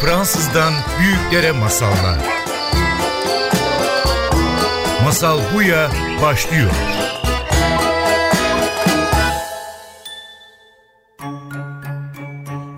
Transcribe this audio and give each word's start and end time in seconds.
Fransızdan 0.00 0.72
büyüklere 1.00 1.52
masallar. 1.52 2.18
Masal 5.04 5.38
Buya 5.54 5.90
başlıyor. 6.22 6.70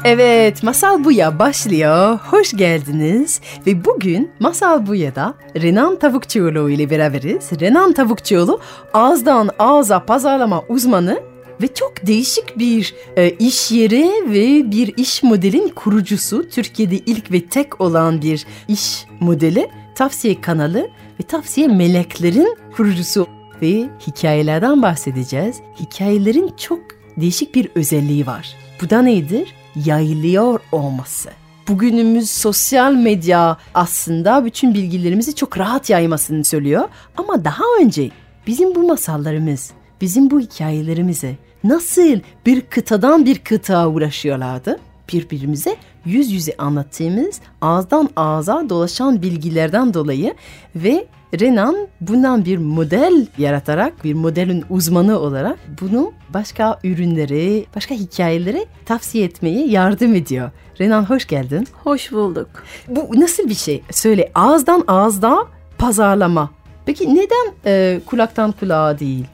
Evet, 0.04 0.62
Masal 0.62 1.04
Buya 1.04 1.38
başlıyor. 1.38 2.18
Hoş 2.18 2.52
geldiniz. 2.56 3.40
Ve 3.66 3.84
bugün 3.84 4.30
Masal 4.40 4.86
Buya'da 4.86 5.34
Renan 5.62 5.98
Tavukçuoğlu 5.98 6.70
ile 6.70 6.90
beraberiz. 6.90 7.60
Renan 7.60 7.92
Tavukçuoğlu 7.92 8.60
ağızdan 8.94 9.50
ağza 9.58 10.04
pazarlama 10.04 10.62
uzmanı 10.68 11.31
ve 11.62 11.74
çok 11.74 12.06
değişik 12.06 12.58
bir 12.58 12.94
e, 13.16 13.30
iş 13.30 13.70
yeri 13.70 14.10
ve 14.26 14.70
bir 14.70 14.96
iş 14.96 15.22
modelin 15.22 15.68
kurucusu. 15.68 16.48
Türkiye'de 16.48 16.98
ilk 16.98 17.32
ve 17.32 17.46
tek 17.46 17.80
olan 17.80 18.22
bir 18.22 18.46
iş 18.68 19.04
modeli. 19.20 19.70
Tavsiye 19.94 20.40
kanalı 20.40 20.90
ve 21.20 21.26
tavsiye 21.28 21.68
meleklerin 21.68 22.56
kurucusu 22.76 23.26
ve 23.62 23.88
hikayelerden 24.06 24.82
bahsedeceğiz. 24.82 25.56
Hikayelerin 25.80 26.50
çok 26.56 26.80
değişik 27.16 27.54
bir 27.54 27.68
özelliği 27.74 28.26
var. 28.26 28.56
Bu 28.82 28.90
da 28.90 29.02
nedir? 29.02 29.54
Yayılıyor 29.84 30.60
olması. 30.72 31.30
Bugünümüz 31.68 32.30
sosyal 32.30 32.92
medya 32.92 33.56
aslında 33.74 34.44
bütün 34.44 34.74
bilgilerimizi 34.74 35.34
çok 35.34 35.58
rahat 35.58 35.90
yaymasını 35.90 36.44
söylüyor. 36.44 36.88
Ama 37.16 37.44
daha 37.44 37.64
önce 37.80 38.10
bizim 38.46 38.74
bu 38.74 38.82
masallarımız, 38.82 39.70
bizim 40.00 40.30
bu 40.30 40.40
hikayelerimizi 40.40 41.36
nasıl 41.64 42.20
bir 42.46 42.60
kıtadan 42.60 43.26
bir 43.26 43.38
kıta 43.38 43.88
uğraşıyorlardı? 43.88 44.80
Birbirimize 45.12 45.76
yüz 46.04 46.32
yüze 46.32 46.54
anlattığımız 46.58 47.40
ağızdan 47.60 48.08
ağza 48.16 48.68
dolaşan 48.68 49.22
bilgilerden 49.22 49.94
dolayı 49.94 50.34
ve 50.76 51.06
Renan 51.40 51.88
bundan 52.00 52.44
bir 52.44 52.58
model 52.58 53.26
yaratarak, 53.38 54.04
bir 54.04 54.14
modelin 54.14 54.64
uzmanı 54.70 55.18
olarak 55.18 55.58
bunu 55.80 56.12
başka 56.34 56.78
ürünleri, 56.84 57.66
başka 57.76 57.94
hikayeleri 57.94 58.66
tavsiye 58.86 59.24
etmeye 59.24 59.66
yardım 59.66 60.14
ediyor. 60.14 60.50
Renan 60.80 61.04
hoş 61.04 61.26
geldin. 61.26 61.66
Hoş 61.84 62.12
bulduk. 62.12 62.48
Bu 62.88 63.20
nasıl 63.20 63.48
bir 63.48 63.54
şey? 63.54 63.82
Söyle 63.90 64.30
ağızdan 64.34 64.84
ağızda 64.86 65.46
pazarlama. 65.78 66.50
Peki 66.86 67.14
neden 67.14 67.52
e, 67.66 68.00
kulaktan 68.06 68.52
kulağa 68.52 68.98
değil? 68.98 69.24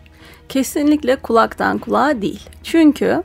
Kesinlikle 0.49 1.17
kulaktan 1.17 1.79
kulağa 1.79 2.23
değil. 2.23 2.49
Çünkü 2.63 3.23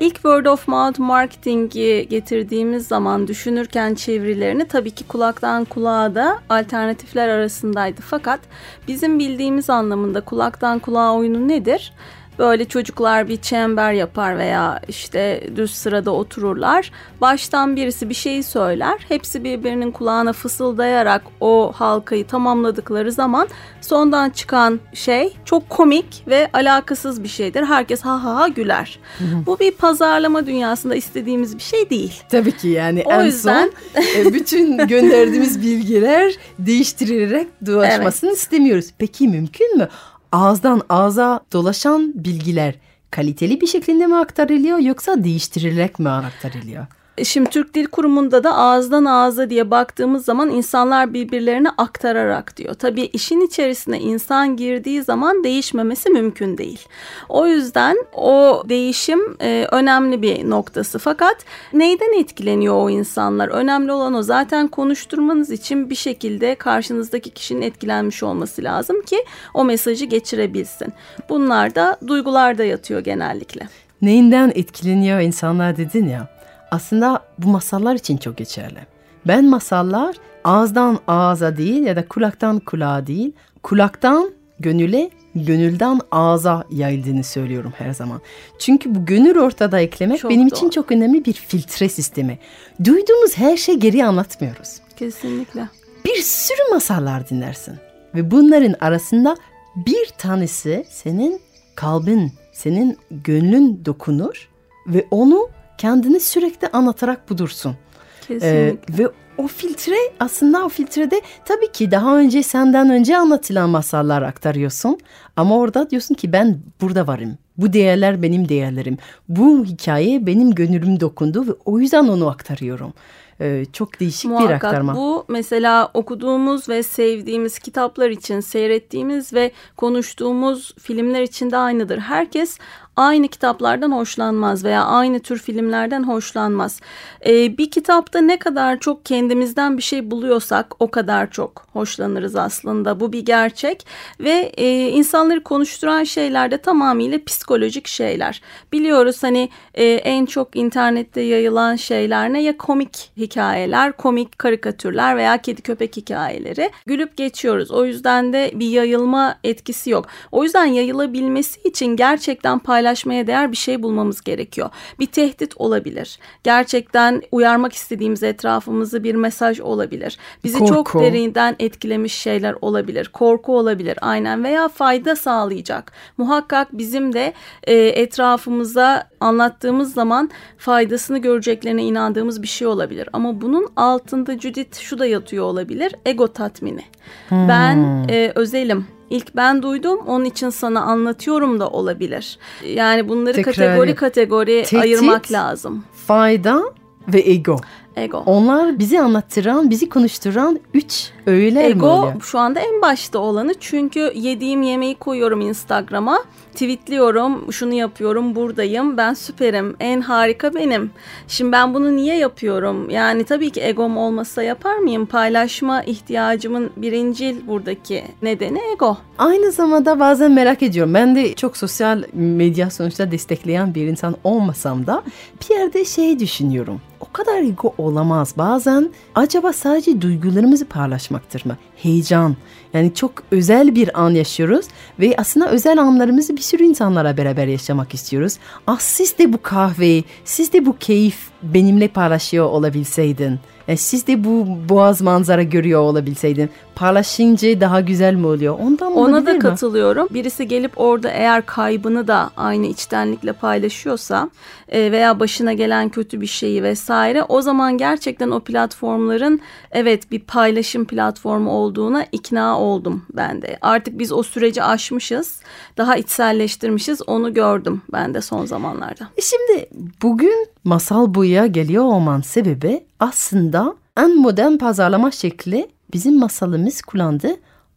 ilk 0.00 0.14
word 0.14 0.46
of 0.46 0.68
mouth 0.68 0.98
marketing'i 0.98 2.08
getirdiğimiz 2.08 2.86
zaman 2.86 3.28
düşünürken 3.28 3.94
çevirilerini 3.94 4.68
tabii 4.68 4.90
ki 4.90 5.04
kulaktan 5.04 5.64
kulağa 5.64 6.14
da 6.14 6.38
alternatifler 6.48 7.28
arasındaydı. 7.28 8.00
Fakat 8.00 8.40
bizim 8.88 9.18
bildiğimiz 9.18 9.70
anlamında 9.70 10.20
kulaktan 10.20 10.78
kulağa 10.78 11.14
oyunu 11.14 11.48
nedir? 11.48 11.92
Böyle 12.38 12.64
çocuklar 12.64 13.28
bir 13.28 13.36
çember 13.36 13.92
yapar 13.92 14.38
veya 14.38 14.80
işte 14.88 15.44
düz 15.56 15.74
sırada 15.74 16.10
otururlar. 16.10 16.90
Baştan 17.20 17.76
birisi 17.76 18.08
bir 18.08 18.14
şeyi 18.14 18.42
söyler. 18.42 19.04
Hepsi 19.08 19.44
birbirinin 19.44 19.90
kulağına 19.90 20.32
fısıldayarak 20.32 21.22
o 21.40 21.72
halkayı 21.76 22.26
tamamladıkları 22.26 23.12
zaman 23.12 23.48
sondan 23.80 24.30
çıkan 24.30 24.80
şey 24.94 25.32
çok 25.44 25.70
komik 25.70 26.24
ve 26.28 26.48
alakasız 26.52 27.22
bir 27.22 27.28
şeydir. 27.28 27.62
Herkes 27.64 28.00
ha 28.02 28.24
ha 28.24 28.36
ha 28.36 28.48
güler. 28.48 28.98
Bu 29.46 29.58
bir 29.58 29.70
pazarlama 29.70 30.46
dünyasında 30.46 30.94
istediğimiz 30.94 31.56
bir 31.56 31.62
şey 31.62 31.90
değil. 31.90 32.22
Tabii 32.28 32.52
ki 32.56 32.68
yani 32.68 33.02
O 33.06 33.12
en 33.12 33.24
yüzden- 33.24 33.70
son 33.94 34.02
e, 34.20 34.34
bütün 34.34 34.76
gönderdiğimiz 34.88 35.62
bilgiler 35.62 36.32
değiştirilerek 36.58 37.46
dolaşmasını 37.66 38.32
istemiyoruz. 38.32 38.86
Peki 38.98 39.28
mümkün 39.28 39.78
mü? 39.78 39.88
Ağızdan 40.34 40.82
ağza 40.88 41.40
dolaşan 41.52 42.12
bilgiler 42.14 42.74
kaliteli 43.10 43.60
bir 43.60 43.66
şekilde 43.66 44.06
mi 44.06 44.16
aktarılıyor 44.16 44.78
yoksa 44.78 45.24
değiştirilerek 45.24 45.98
mi 45.98 46.08
aktarılıyor? 46.08 46.86
Şimdi 47.22 47.50
Türk 47.50 47.74
Dil 47.74 47.86
Kurumu'nda 47.86 48.44
da 48.44 48.54
ağızdan 48.54 49.04
ağza 49.04 49.50
diye 49.50 49.70
baktığımız 49.70 50.24
zaman 50.24 50.50
insanlar 50.50 51.14
birbirlerine 51.14 51.68
aktararak 51.78 52.56
diyor. 52.56 52.74
Tabii 52.74 53.02
işin 53.02 53.40
içerisine 53.40 54.00
insan 54.00 54.56
girdiği 54.56 55.02
zaman 55.02 55.44
değişmemesi 55.44 56.10
mümkün 56.10 56.58
değil. 56.58 56.88
O 57.28 57.46
yüzden 57.46 57.96
o 58.12 58.62
değişim 58.68 59.20
e, 59.40 59.66
önemli 59.70 60.22
bir 60.22 60.50
noktası. 60.50 60.98
Fakat 60.98 61.36
neyden 61.72 62.20
etkileniyor 62.20 62.74
o 62.74 62.90
insanlar? 62.90 63.48
Önemli 63.48 63.92
olan 63.92 64.14
o. 64.14 64.22
Zaten 64.22 64.68
konuşturmanız 64.68 65.50
için 65.50 65.90
bir 65.90 65.94
şekilde 65.94 66.54
karşınızdaki 66.54 67.30
kişinin 67.30 67.62
etkilenmiş 67.62 68.22
olması 68.22 68.64
lazım 68.64 69.02
ki 69.02 69.16
o 69.54 69.64
mesajı 69.64 70.04
geçirebilsin. 70.04 70.92
Bunlar 71.28 71.74
da 71.74 71.96
duygularda 72.06 72.64
yatıyor 72.64 73.00
genellikle. 73.00 73.68
Neyinden 74.02 74.52
etkileniyor 74.54 75.20
insanlar 75.20 75.76
dedin 75.76 76.08
ya. 76.08 76.33
Aslında 76.74 77.20
bu 77.38 77.48
masallar 77.48 77.94
için 77.94 78.16
çok 78.16 78.36
geçerli. 78.36 78.78
Ben 79.26 79.44
masallar 79.44 80.16
ağızdan 80.44 80.98
ağza 81.08 81.56
değil 81.56 81.82
ya 81.82 81.96
da 81.96 82.08
kulaktan 82.08 82.58
kulağa 82.58 83.06
değil, 83.06 83.32
kulaktan 83.62 84.30
gönüle, 84.60 85.10
gönülden 85.34 86.00
ağza 86.10 86.64
yayıldığını 86.70 87.24
söylüyorum 87.24 87.72
her 87.78 87.92
zaman. 87.94 88.20
Çünkü 88.58 88.94
bu 88.94 89.06
gönül 89.06 89.38
ortada 89.38 89.80
eklemek 89.80 90.20
Çok 90.20 90.30
benim 90.30 90.50
doğru. 90.50 90.56
için 90.56 90.70
çok 90.70 90.92
önemli 90.92 91.24
bir 91.24 91.32
filtre 91.32 91.88
sistemi. 91.88 92.38
Duyduğumuz 92.84 93.36
her 93.38 93.56
şey 93.56 93.74
geri 93.74 94.04
anlatmıyoruz. 94.04 94.80
Kesinlikle. 94.96 95.68
Bir 96.04 96.22
sürü 96.22 96.70
masallar 96.72 97.28
dinlersin 97.28 97.74
ve 98.14 98.30
bunların 98.30 98.74
arasında 98.80 99.36
bir 99.76 100.06
tanesi 100.18 100.84
senin 100.90 101.40
kalbin, 101.74 102.32
senin 102.52 102.98
gönlün 103.10 103.84
dokunur 103.84 104.48
ve 104.86 105.06
onu 105.10 105.48
kendini 105.78 106.20
sürekli 106.20 106.68
anlatarak 106.68 107.30
budursun. 107.30 107.70
Ee, 107.70 108.26
Kesinlikle. 108.26 109.04
ve 109.04 109.08
o 109.38 109.46
filtre 109.46 109.96
aslında 110.20 110.64
o 110.64 110.68
filtrede 110.68 111.20
tabii 111.44 111.72
ki 111.72 111.90
daha 111.90 112.18
önce 112.18 112.42
senden 112.42 112.90
önce 112.90 113.16
anlatılan 113.16 113.70
masallar 113.70 114.22
aktarıyorsun. 114.22 114.98
Ama 115.36 115.58
orada 115.58 115.90
diyorsun 115.90 116.14
ki 116.14 116.32
ben 116.32 116.58
burada 116.80 117.06
varım. 117.06 117.38
Bu 117.56 117.72
değerler 117.72 118.22
benim 118.22 118.48
değerlerim. 118.48 118.98
Bu 119.28 119.64
hikaye 119.64 120.26
benim 120.26 120.54
gönlüm 120.54 121.00
dokundu 121.00 121.46
ve 121.48 121.52
o 121.64 121.78
yüzden 121.78 122.08
onu 122.08 122.28
aktarıyorum. 122.28 122.92
Ee, 123.40 123.64
çok 123.72 124.00
değişik 124.00 124.24
bir 124.24 124.34
Muhakkak 124.34 124.64
aktarma. 124.64 124.94
bu 124.96 125.24
mesela 125.28 125.90
okuduğumuz 125.94 126.68
ve 126.68 126.82
sevdiğimiz 126.82 127.58
kitaplar 127.58 128.10
için 128.10 128.40
seyrettiğimiz 128.40 129.32
ve 129.32 129.50
konuştuğumuz 129.76 130.74
filmler 130.78 131.22
için 131.22 131.50
de 131.50 131.56
aynıdır. 131.56 131.98
Herkes 131.98 132.58
aynı 132.96 133.28
kitaplardan 133.28 133.92
hoşlanmaz 133.92 134.64
veya 134.64 134.84
aynı 134.84 135.20
tür 135.20 135.38
filmlerden 135.38 136.02
hoşlanmaz. 136.02 136.80
Ee, 137.26 137.58
bir 137.58 137.70
kitapta 137.70 138.20
ne 138.20 138.38
kadar 138.38 138.78
çok 138.78 139.06
kendimizden 139.06 139.78
bir 139.78 139.82
şey 139.82 140.10
buluyorsak 140.10 140.82
o 140.82 140.90
kadar 140.90 141.30
çok 141.30 141.66
hoşlanırız 141.72 142.36
aslında. 142.36 143.00
Bu 143.00 143.12
bir 143.12 143.24
gerçek 143.24 143.86
ve 144.20 144.52
e, 144.56 144.88
insanları 144.88 145.42
konuşturan 145.42 146.04
şeyler 146.04 146.50
de 146.50 146.58
tamamıyla 146.58 147.18
psikolojik 147.26 147.88
şeyler. 147.88 148.42
Biliyoruz 148.72 149.22
hani 149.22 149.48
e, 149.74 149.84
en 149.84 150.26
çok 150.26 150.56
internette 150.56 151.20
yayılan 151.20 151.76
şeyler 151.76 152.32
ne 152.32 152.42
ya 152.42 152.56
komik 152.56 153.10
hikayeler, 153.16 153.92
komik 153.92 154.38
karikatürler 154.38 155.16
veya 155.16 155.42
kedi 155.42 155.62
köpek 155.62 155.96
hikayeleri. 155.96 156.70
Gülüp 156.86 157.16
geçiyoruz. 157.16 157.70
O 157.70 157.84
yüzden 157.84 158.32
de 158.32 158.50
bir 158.54 158.68
yayılma 158.68 159.38
etkisi 159.44 159.90
yok. 159.90 160.06
O 160.32 160.44
yüzden 160.44 160.64
yayılabilmesi 160.64 161.60
için 161.68 161.96
gerçekten 161.96 162.58
paylaşmaya 162.84 163.26
değer 163.26 163.52
bir 163.52 163.56
şey 163.56 163.82
bulmamız 163.82 164.20
gerekiyor. 164.20 164.70
Bir 164.98 165.06
tehdit 165.06 165.52
olabilir. 165.56 166.18
Gerçekten 166.42 167.22
uyarmak 167.32 167.72
istediğimiz 167.72 168.22
etrafımızı 168.22 169.04
bir 169.04 169.14
mesaj 169.14 169.60
olabilir. 169.60 170.18
Bizi 170.44 170.58
çok 170.58 170.86
Korku. 170.86 171.00
derinden 171.00 171.56
etkilemiş 171.58 172.14
şeyler 172.14 172.54
olabilir. 172.60 173.08
Korku 173.12 173.58
olabilir 173.58 173.98
aynen 174.00 174.44
veya 174.44 174.68
fayda 174.68 175.16
sağlayacak. 175.16 175.92
Muhakkak 176.18 176.68
bizim 176.72 177.12
de 177.12 177.32
e, 177.62 177.74
etrafımıza 177.74 179.08
anlattığımız 179.20 179.94
zaman 179.94 180.30
faydasını 180.58 181.18
göreceklerine 181.18 181.84
inandığımız 181.84 182.42
bir 182.42 182.48
şey 182.48 182.66
olabilir. 182.66 183.08
Ama 183.12 183.40
bunun 183.40 183.66
altında 183.76 184.38
Judith 184.38 184.78
şu 184.78 184.98
da 184.98 185.06
yatıyor 185.06 185.44
olabilir. 185.44 185.94
Ego 186.06 186.28
tatmini. 186.32 186.84
Ben 187.30 188.06
e, 188.08 188.32
özelim. 188.34 188.93
İlk 189.10 189.36
ben 189.36 189.62
duydum 189.62 189.98
onun 190.06 190.24
için 190.24 190.50
sana 190.50 190.80
anlatıyorum 190.80 191.60
da 191.60 191.68
olabilir. 191.68 192.38
Yani 192.66 193.08
bunları 193.08 193.34
Tekrar 193.34 193.54
kategori 193.54 193.94
kategori 193.94 194.62
Tehdit. 194.62 194.82
ayırmak 194.82 195.32
lazım. 195.32 195.84
Fayda 196.06 196.62
ve 197.08 197.30
ego. 197.30 197.56
Ego. 197.96 198.22
Onlar 198.26 198.78
bizi 198.78 199.00
anlattıran, 199.00 199.70
bizi 199.70 199.88
konuşturan 199.88 200.60
üç 200.74 201.10
öğeler 201.26 201.70
Ego 201.70 201.78
mi 201.86 201.92
oluyor? 201.92 202.22
şu 202.22 202.38
anda 202.38 202.60
en 202.60 202.82
başta 202.82 203.18
olanı 203.18 203.54
çünkü 203.60 204.12
yediğim 204.14 204.62
yemeği 204.62 204.94
koyuyorum 204.94 205.40
Instagram'a. 205.40 206.24
Tweetliyorum, 206.54 207.52
şunu 207.52 207.74
yapıyorum, 207.74 208.34
buradayım, 208.34 208.96
ben 208.96 209.14
süperim, 209.14 209.76
en 209.80 210.00
harika 210.00 210.54
benim. 210.54 210.90
Şimdi 211.28 211.52
ben 211.52 211.74
bunu 211.74 211.96
niye 211.96 212.16
yapıyorum? 212.16 212.90
Yani 212.90 213.24
tabii 213.24 213.50
ki 213.50 213.60
egom 213.62 213.96
olmasa 213.96 214.42
yapar 214.42 214.76
mıyım? 214.76 215.06
Paylaşma 215.06 215.82
ihtiyacımın 215.82 216.70
birincil 216.76 217.46
buradaki 217.46 218.04
nedeni 218.22 218.60
ego. 218.74 218.96
Aynı 219.18 219.52
zamanda 219.52 220.00
bazen 220.00 220.32
merak 220.32 220.62
ediyorum. 220.62 220.94
Ben 220.94 221.16
de 221.16 221.34
çok 221.34 221.56
sosyal 221.56 222.02
medya 222.12 222.70
sonuçta 222.70 223.10
destekleyen 223.10 223.74
bir 223.74 223.86
insan 223.86 224.16
olmasam 224.24 224.86
da 224.86 225.02
bir 225.40 225.54
yerde 225.54 225.84
şey 225.84 226.18
düşünüyorum. 226.18 226.80
O 227.00 227.06
kadar 227.12 227.42
ego 227.42 227.74
olamaz. 227.78 228.34
Bazen 228.38 228.90
acaba 229.14 229.52
sadece 229.52 230.00
duygularımızı 230.00 230.64
paylaşmaktır 230.64 231.46
mı? 231.46 231.56
Heyecan. 231.84 232.36
Yani 232.74 232.94
çok 232.94 233.12
özel 233.30 233.74
bir 233.74 234.00
an 234.02 234.10
yaşıyoruz 234.10 234.66
ve 235.00 235.14
aslında 235.18 235.50
özel 235.50 235.78
anlarımızı 235.78 236.36
bir 236.36 236.42
sürü 236.42 236.62
insanlara 236.62 237.16
beraber 237.16 237.46
yaşamak 237.46 237.94
istiyoruz. 237.94 238.36
Ah 238.66 238.78
siz 238.78 239.18
de 239.18 239.32
bu 239.32 239.42
kahveyi, 239.42 240.04
siz 240.24 240.52
de 240.52 240.66
bu 240.66 240.78
keyif 240.78 241.16
benimle 241.54 241.88
paylaşıyor 241.88 242.44
olabilseydin. 242.46 243.38
Yani 243.68 243.78
siz 243.78 244.06
de 244.06 244.24
bu 244.24 244.46
boğaz 244.68 245.00
manzara 245.00 245.42
görüyor 245.42 245.80
olabilseydin. 245.80 246.50
Paylaşınca 246.74 247.60
daha 247.60 247.80
güzel 247.80 248.14
mi 248.14 248.26
oluyor? 248.26 248.58
Ondan 248.60 248.92
mı 248.92 248.98
Ona 249.00 249.26
da 249.26 249.32
mi? 249.32 249.38
katılıyorum. 249.38 250.08
Birisi 250.10 250.48
gelip 250.48 250.72
orada 250.76 251.10
eğer 251.10 251.46
kaybını 251.46 252.08
da 252.08 252.30
aynı 252.36 252.66
içtenlikle 252.66 253.32
paylaşıyorsa 253.32 254.30
e, 254.68 254.92
veya 254.92 255.20
başına 255.20 255.52
gelen 255.52 255.88
kötü 255.88 256.20
bir 256.20 256.26
şeyi 256.26 256.62
vesaire 256.62 257.22
o 257.22 257.40
zaman 257.42 257.78
gerçekten 257.78 258.30
o 258.30 258.40
platformların 258.40 259.40
evet 259.70 260.10
bir 260.10 260.20
paylaşım 260.20 260.84
platformu 260.84 261.50
olduğuna 261.50 262.06
ikna 262.12 262.60
oldum 262.60 263.02
ben 263.12 263.42
de. 263.42 263.58
Artık 263.60 263.98
biz 263.98 264.12
o 264.12 264.22
süreci 264.22 264.62
aşmışız. 264.62 265.40
Daha 265.76 265.96
içselleştirmişiz. 265.96 267.02
Onu 267.06 267.34
gördüm 267.34 267.82
ben 267.92 268.14
de 268.14 268.20
son 268.20 268.46
zamanlarda. 268.46 269.08
E 269.16 269.20
Şimdi 269.20 269.68
bugün 270.02 270.46
masal 270.64 271.14
buya 271.34 271.46
geliyor 271.46 271.84
olman 271.84 272.20
sebebi 272.20 272.84
aslında 273.00 273.74
en 273.96 274.16
modern 274.18 274.56
pazarlama 274.56 275.10
şekli 275.10 275.68
bizim 275.92 276.18
masalımız 276.18 276.82
kullandı. 276.82 277.28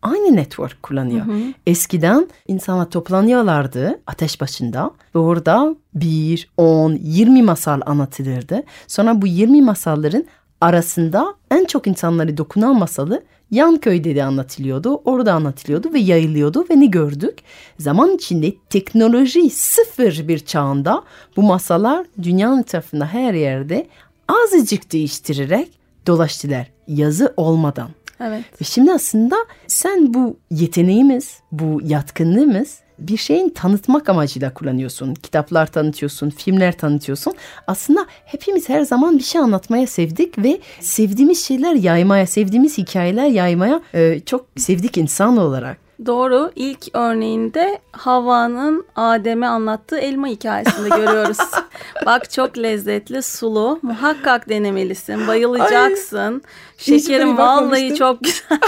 Aynı 0.01 0.35
network 0.35 0.83
kullanıyor. 0.83 1.25
Eskiden 1.67 2.27
insanlar 2.47 2.89
toplanıyorlardı 2.89 3.99
ateş 4.07 4.41
başında 4.41 4.91
ve 5.15 5.19
orada 5.19 5.75
bir, 5.95 6.49
on, 6.57 6.91
yirmi 7.01 7.43
masal 7.43 7.81
anlatılırdı. 7.85 8.63
Sonra 8.87 9.21
bu 9.21 9.27
yirmi 9.27 9.61
masalların 9.61 10.25
arasında 10.61 11.35
en 11.51 11.65
çok 11.65 11.87
insanları 11.87 12.37
dokunan 12.37 12.79
masalı 12.79 13.23
yan 13.51 13.77
köyde 13.77 14.15
de 14.15 14.23
anlatılıyordu, 14.23 15.01
orada 15.05 15.33
anlatılıyordu 15.33 15.93
ve 15.93 15.99
yayılıyordu 15.99 16.65
ve 16.69 16.79
ne 16.79 16.85
gördük? 16.85 17.37
Zaman 17.79 18.15
içinde 18.15 18.53
teknoloji 18.69 19.49
sıfır 19.49 20.27
bir 20.27 20.39
çağında 20.39 21.03
bu 21.35 21.43
masalar 21.43 22.05
dünyanın 22.23 22.63
tarafında 22.63 23.05
her 23.05 23.33
yerde 23.33 23.87
azıcık 24.27 24.91
değiştirerek 24.91 25.71
dolaştılar 26.07 26.71
yazı 26.87 27.33
olmadan. 27.37 27.89
Evet. 28.19 28.61
Ve 28.61 28.65
şimdi 28.65 28.91
aslında 28.91 29.35
sen 29.67 30.13
bu 30.13 30.37
yeteneğimiz, 30.51 31.39
bu 31.51 31.81
yatkınlığımız 31.83 32.79
bir 32.99 33.17
şeyin 33.17 33.49
tanıtmak 33.49 34.09
amacıyla 34.09 34.53
kullanıyorsun. 34.53 35.13
Kitaplar 35.13 35.67
tanıtıyorsun, 35.67 36.29
filmler 36.29 36.77
tanıtıyorsun. 36.77 37.33
Aslında 37.67 38.05
hepimiz 38.25 38.69
her 38.69 38.81
zaman 38.81 39.17
bir 39.17 39.23
şey 39.23 39.41
anlatmaya 39.41 39.87
sevdik 39.87 40.37
ve 40.37 40.59
sevdiğimiz 40.79 41.45
şeyler 41.45 41.73
yaymaya, 41.73 42.27
sevdiğimiz 42.27 42.77
hikayeler 42.77 43.27
yaymaya 43.27 43.81
e, 43.93 44.19
çok 44.19 44.45
sevdik 44.57 44.97
insan 44.97 45.37
olarak. 45.37 45.87
Doğru. 46.05 46.51
İlk 46.55 46.87
örneğinde 46.93 47.79
Havva'nın 47.91 48.85
Adem'e 48.95 49.47
anlattığı 49.47 49.97
elma 49.97 50.27
hikayesinde 50.27 50.89
görüyoruz. 50.89 51.37
Bak 52.05 52.31
çok 52.31 52.57
lezzetli, 52.57 53.21
sulu. 53.21 53.79
Muhakkak 53.81 54.49
denemelisin. 54.49 55.27
Bayılacaksın. 55.27 56.41
Şekerim 56.77 57.27
böyle 57.27 57.37
vallahi 57.37 57.95
çok 57.95 58.19
güzel. 58.23 58.59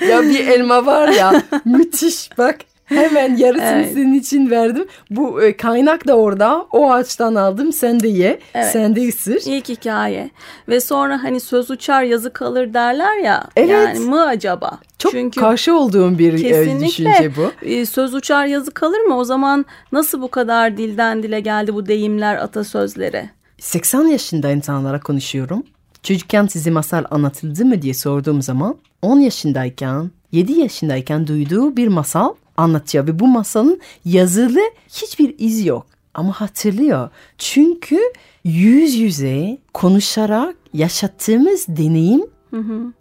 ya 0.08 0.22
bir 0.22 0.48
elma 0.48 0.86
var 0.86 1.08
ya 1.08 1.42
müthiş 1.64 2.38
bak. 2.38 2.56
Hemen 3.08 3.36
yarısını 3.36 3.66
Evet. 3.66 3.92
senin 3.94 4.14
için 4.14 4.50
verdim. 4.50 4.86
Bu 5.10 5.42
e, 5.42 5.56
kaynak 5.56 6.06
da 6.06 6.14
orada. 6.16 6.66
O 6.72 6.90
ağaçtan 6.92 7.34
aldım. 7.34 7.72
Sen 7.72 8.00
de 8.00 8.08
ye. 8.08 8.38
Evet. 8.54 8.66
Sen 8.72 8.96
de 8.96 9.08
ısır. 9.08 9.40
İlk 9.46 9.68
hikaye. 9.68 10.30
Ve 10.68 10.80
sonra 10.80 11.22
hani 11.22 11.40
söz 11.40 11.70
uçar 11.70 12.02
yazı 12.02 12.32
kalır 12.32 12.74
derler 12.74 13.18
ya. 13.24 13.44
Evet. 13.56 13.70
Yani 13.70 13.98
mı 13.98 14.26
acaba? 14.26 14.78
Çok 14.98 15.12
Çünkü 15.12 15.40
karşı 15.40 15.74
olduğum 15.76 16.18
bir 16.18 16.32
e, 16.32 16.36
Kesinlikle. 16.36 16.86
düşünce 16.86 17.32
bu. 17.36 17.66
e, 17.66 17.86
söz 17.86 18.14
uçar 18.14 18.46
yazı 18.46 18.70
kalır 18.70 19.00
mı? 19.00 19.16
O 19.18 19.24
zaman 19.24 19.64
nasıl 19.92 20.22
bu 20.22 20.28
kadar 20.28 20.76
dilden 20.76 21.22
dile 21.22 21.40
geldi 21.40 21.74
bu 21.74 21.86
deyimler, 21.86 22.36
atasözleri? 22.36 23.30
80 23.58 24.04
yaşında 24.04 24.50
insanlara 24.50 25.00
konuşuyorum. 25.00 25.62
Çocukken 26.02 26.46
size 26.46 26.70
masal 26.70 27.04
anlatıldı 27.10 27.64
mı 27.64 27.82
diye 27.82 27.94
sorduğum 27.94 28.42
zaman 28.42 28.76
10 29.02 29.20
yaşındayken, 29.20 30.10
7 30.32 30.52
yaşındayken 30.52 31.26
duyduğu 31.26 31.76
bir 31.76 31.88
masal 31.88 32.34
anlatıyor. 32.56 33.06
Ve 33.06 33.18
bu 33.18 33.26
masalın 33.26 33.80
yazılı 34.04 34.60
hiçbir 34.88 35.34
iz 35.38 35.66
yok. 35.66 35.86
Ama 36.14 36.32
hatırlıyor. 36.32 37.10
Çünkü 37.38 38.00
yüz 38.44 38.94
yüze 38.94 39.58
konuşarak 39.72 40.56
yaşattığımız 40.72 41.66
deneyim 41.68 42.22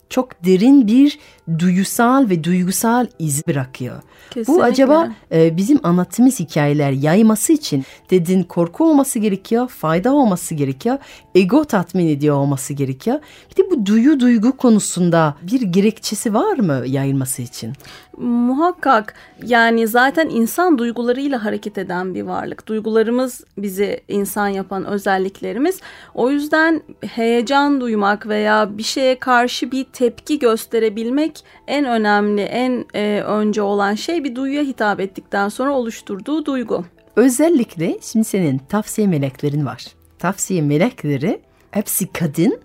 çok 0.09 0.45
derin 0.45 0.87
bir 0.87 1.19
duyusal 1.59 2.29
ve 2.29 2.43
duygusal 2.43 3.07
iz 3.19 3.47
bırakıyor. 3.47 4.01
Kesinlikle. 4.29 4.53
Bu 4.53 4.63
acaba 4.63 5.11
e, 5.31 5.57
bizim 5.57 5.79
anlattığımız 5.83 6.39
hikayeler 6.39 6.91
yayması 6.91 7.53
için 7.53 7.83
dedin 8.09 8.43
korku 8.43 8.89
olması 8.89 9.19
gerekiyor, 9.19 9.67
fayda 9.67 10.13
olması 10.13 10.55
gerekiyor, 10.55 10.97
ego 11.35 11.65
tatmin 11.65 12.07
ediyor 12.07 12.35
olması 12.35 12.73
gerekiyor. 12.73 13.19
Bir 13.51 13.63
de 13.63 13.71
bu 13.71 13.85
duyu 13.85 14.19
duygu 14.19 14.57
konusunda 14.57 15.35
bir 15.41 15.61
gerekçesi 15.61 16.33
var 16.33 16.57
mı 16.57 16.83
yayılması 16.87 17.41
için? 17.41 17.73
Muhakkak 18.17 19.13
yani 19.43 19.87
zaten 19.87 20.29
insan 20.29 20.77
duygularıyla 20.77 21.45
hareket 21.45 21.77
eden 21.77 22.15
bir 22.15 22.23
varlık. 22.23 22.67
Duygularımız 22.67 23.43
bizi 23.57 24.01
insan 24.07 24.47
yapan 24.47 24.85
özelliklerimiz. 24.85 25.81
O 26.13 26.29
yüzden 26.31 26.81
heyecan 27.01 27.81
duymak 27.81 28.27
veya 28.27 28.77
bir 28.77 28.83
şeye 28.83 29.19
karşı 29.19 29.71
bir 29.71 29.83
tepki 29.83 30.39
gösterebilmek 30.39 31.43
en 31.67 31.85
önemli, 31.85 32.41
en 32.41 32.85
e, 32.93 33.21
önce 33.21 33.61
olan 33.61 33.95
şey 33.95 34.23
bir 34.23 34.35
duyuya 34.35 34.63
hitap 34.63 34.99
ettikten 34.99 35.49
sonra 35.49 35.73
oluşturduğu 35.73 36.45
duygu. 36.45 36.85
Özellikle 37.15 37.97
şimdi 38.01 38.25
senin 38.25 38.57
tavsiye 38.57 39.07
meleklerin 39.07 39.65
var. 39.65 39.85
Tavsiye 40.19 40.61
melekleri 40.61 41.41
hepsi 41.71 42.07
kadın 42.13 42.59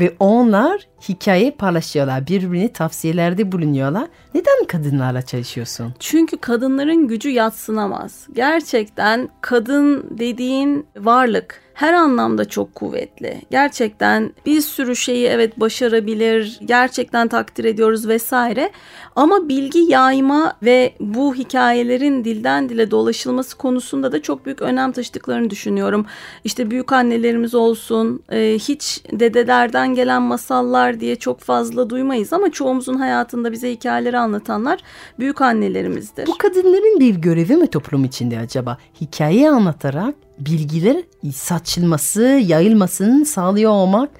ve 0.00 0.14
onlar 0.20 0.88
hikaye 1.08 1.50
paylaşıyorlar. 1.50 2.26
Birbirine 2.26 2.72
tavsiyelerde 2.72 3.52
bulunuyorlar. 3.52 4.08
Neden 4.34 4.64
kadınlarla 4.68 5.22
çalışıyorsun? 5.22 5.94
Çünkü 5.98 6.36
kadınların 6.36 7.08
gücü 7.08 7.30
yatsınamaz. 7.30 8.26
Gerçekten 8.32 9.28
kadın 9.40 10.06
dediğin 10.18 10.86
varlık 10.96 11.68
her 11.78 11.92
anlamda 11.92 12.44
çok 12.44 12.74
kuvvetli. 12.74 13.42
Gerçekten 13.50 14.32
bir 14.46 14.60
sürü 14.60 14.96
şeyi 14.96 15.26
evet 15.26 15.60
başarabilir, 15.60 16.60
gerçekten 16.64 17.28
takdir 17.28 17.64
ediyoruz 17.64 18.08
vesaire. 18.08 18.70
Ama 19.16 19.48
bilgi 19.48 19.78
yayma 19.78 20.56
ve 20.62 20.94
bu 21.00 21.34
hikayelerin 21.34 22.24
dilden 22.24 22.68
dile 22.68 22.90
dolaşılması 22.90 23.56
konusunda 23.58 24.12
da 24.12 24.22
çok 24.22 24.46
büyük 24.46 24.62
önem 24.62 24.92
taşıdıklarını 24.92 25.50
düşünüyorum. 25.50 26.06
İşte 26.44 26.70
büyük 26.70 26.92
annelerimiz 26.92 27.54
olsun, 27.54 28.22
e, 28.32 28.54
hiç 28.58 29.02
dedelerden 29.12 29.94
gelen 29.94 30.22
masallar 30.22 30.87
diye 31.00 31.16
çok 31.16 31.40
fazla 31.40 31.90
duymayız 31.90 32.32
ama 32.32 32.50
çoğumuzun 32.50 32.94
hayatında 32.94 33.52
bize 33.52 33.70
hikayeleri 33.72 34.18
anlatanlar 34.18 34.80
büyük 35.18 35.40
annelerimizdir. 35.40 36.26
Bu 36.26 36.38
kadınların 36.38 37.00
bir 37.00 37.14
görevi 37.14 37.56
mi 37.56 37.66
toplum 37.66 38.04
içinde 38.04 38.38
acaba? 38.38 38.78
Hikaye 39.00 39.50
anlatarak 39.50 40.14
bilgiler 40.38 40.96
saçılması, 41.34 42.22
yayılmasını 42.22 43.26
sağlıyor 43.26 43.70
olmak. 43.70 44.10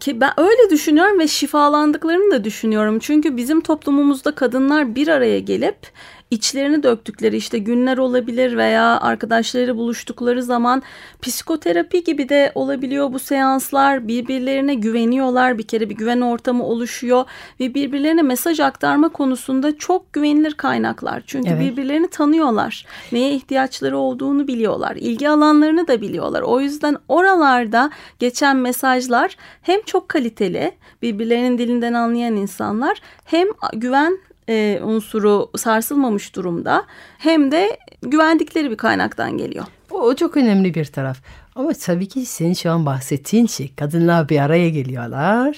Ki 0.00 0.20
ben 0.20 0.30
öyle 0.36 0.70
düşünüyorum 0.70 1.18
ve 1.18 1.28
şifalandıklarını 1.28 2.30
da 2.30 2.44
düşünüyorum. 2.44 2.98
Çünkü 2.98 3.36
bizim 3.36 3.60
toplumumuzda 3.60 4.34
kadınlar 4.34 4.94
bir 4.94 5.08
araya 5.08 5.38
gelip 5.38 5.76
içlerini 6.30 6.82
döktükleri 6.82 7.36
işte 7.36 7.58
günler 7.58 7.98
olabilir 7.98 8.56
veya 8.56 9.00
arkadaşları 9.00 9.76
buluştukları 9.76 10.42
zaman 10.42 10.82
psikoterapi 11.22 12.04
gibi 12.04 12.28
de 12.28 12.52
olabiliyor 12.54 13.12
bu 13.12 13.18
seanslar. 13.18 14.08
Birbirlerine 14.08 14.74
güveniyorlar. 14.74 15.58
Bir 15.58 15.62
kere 15.62 15.90
bir 15.90 15.94
güven 15.94 16.20
ortamı 16.20 16.64
oluşuyor 16.64 17.24
ve 17.60 17.74
birbirlerine 17.74 18.22
mesaj 18.22 18.60
aktarma 18.60 19.08
konusunda 19.08 19.78
çok 19.78 20.12
güvenilir 20.12 20.54
kaynaklar. 20.54 21.22
Çünkü 21.26 21.50
evet. 21.50 21.60
birbirlerini 21.60 22.08
tanıyorlar. 22.10 22.86
Neye 23.12 23.34
ihtiyaçları 23.34 23.98
olduğunu 23.98 24.48
biliyorlar. 24.48 24.96
İlgi 24.96 25.28
alanlarını 25.28 25.88
da 25.88 26.00
biliyorlar. 26.00 26.42
O 26.42 26.60
yüzden 26.60 26.96
oralarda 27.08 27.90
geçen 28.18 28.56
mesajlar 28.56 29.36
hem 29.62 29.82
çok 29.82 30.08
kaliteli, 30.08 30.72
birbirlerinin 31.02 31.58
dilinden 31.58 31.92
anlayan 31.92 32.36
insanlar 32.36 33.00
hem 33.24 33.48
güven 33.72 34.18
e, 34.48 34.80
unsuru 34.82 35.50
sarsılmamış 35.56 36.36
durumda 36.36 36.84
hem 37.18 37.52
de 37.52 37.78
güvendikleri 38.02 38.70
bir 38.70 38.76
kaynaktan 38.76 39.38
geliyor. 39.38 39.64
O 39.90 40.14
çok 40.14 40.36
önemli 40.36 40.74
bir 40.74 40.84
taraf. 40.84 41.18
Ama 41.54 41.72
tabii 41.72 42.08
ki 42.08 42.26
senin 42.26 42.54
şu 42.54 42.70
an 42.70 42.86
bahsettiğin 42.86 43.46
şey 43.46 43.74
kadınlar 43.74 44.28
bir 44.28 44.38
araya 44.38 44.68
geliyorlar. 44.68 45.56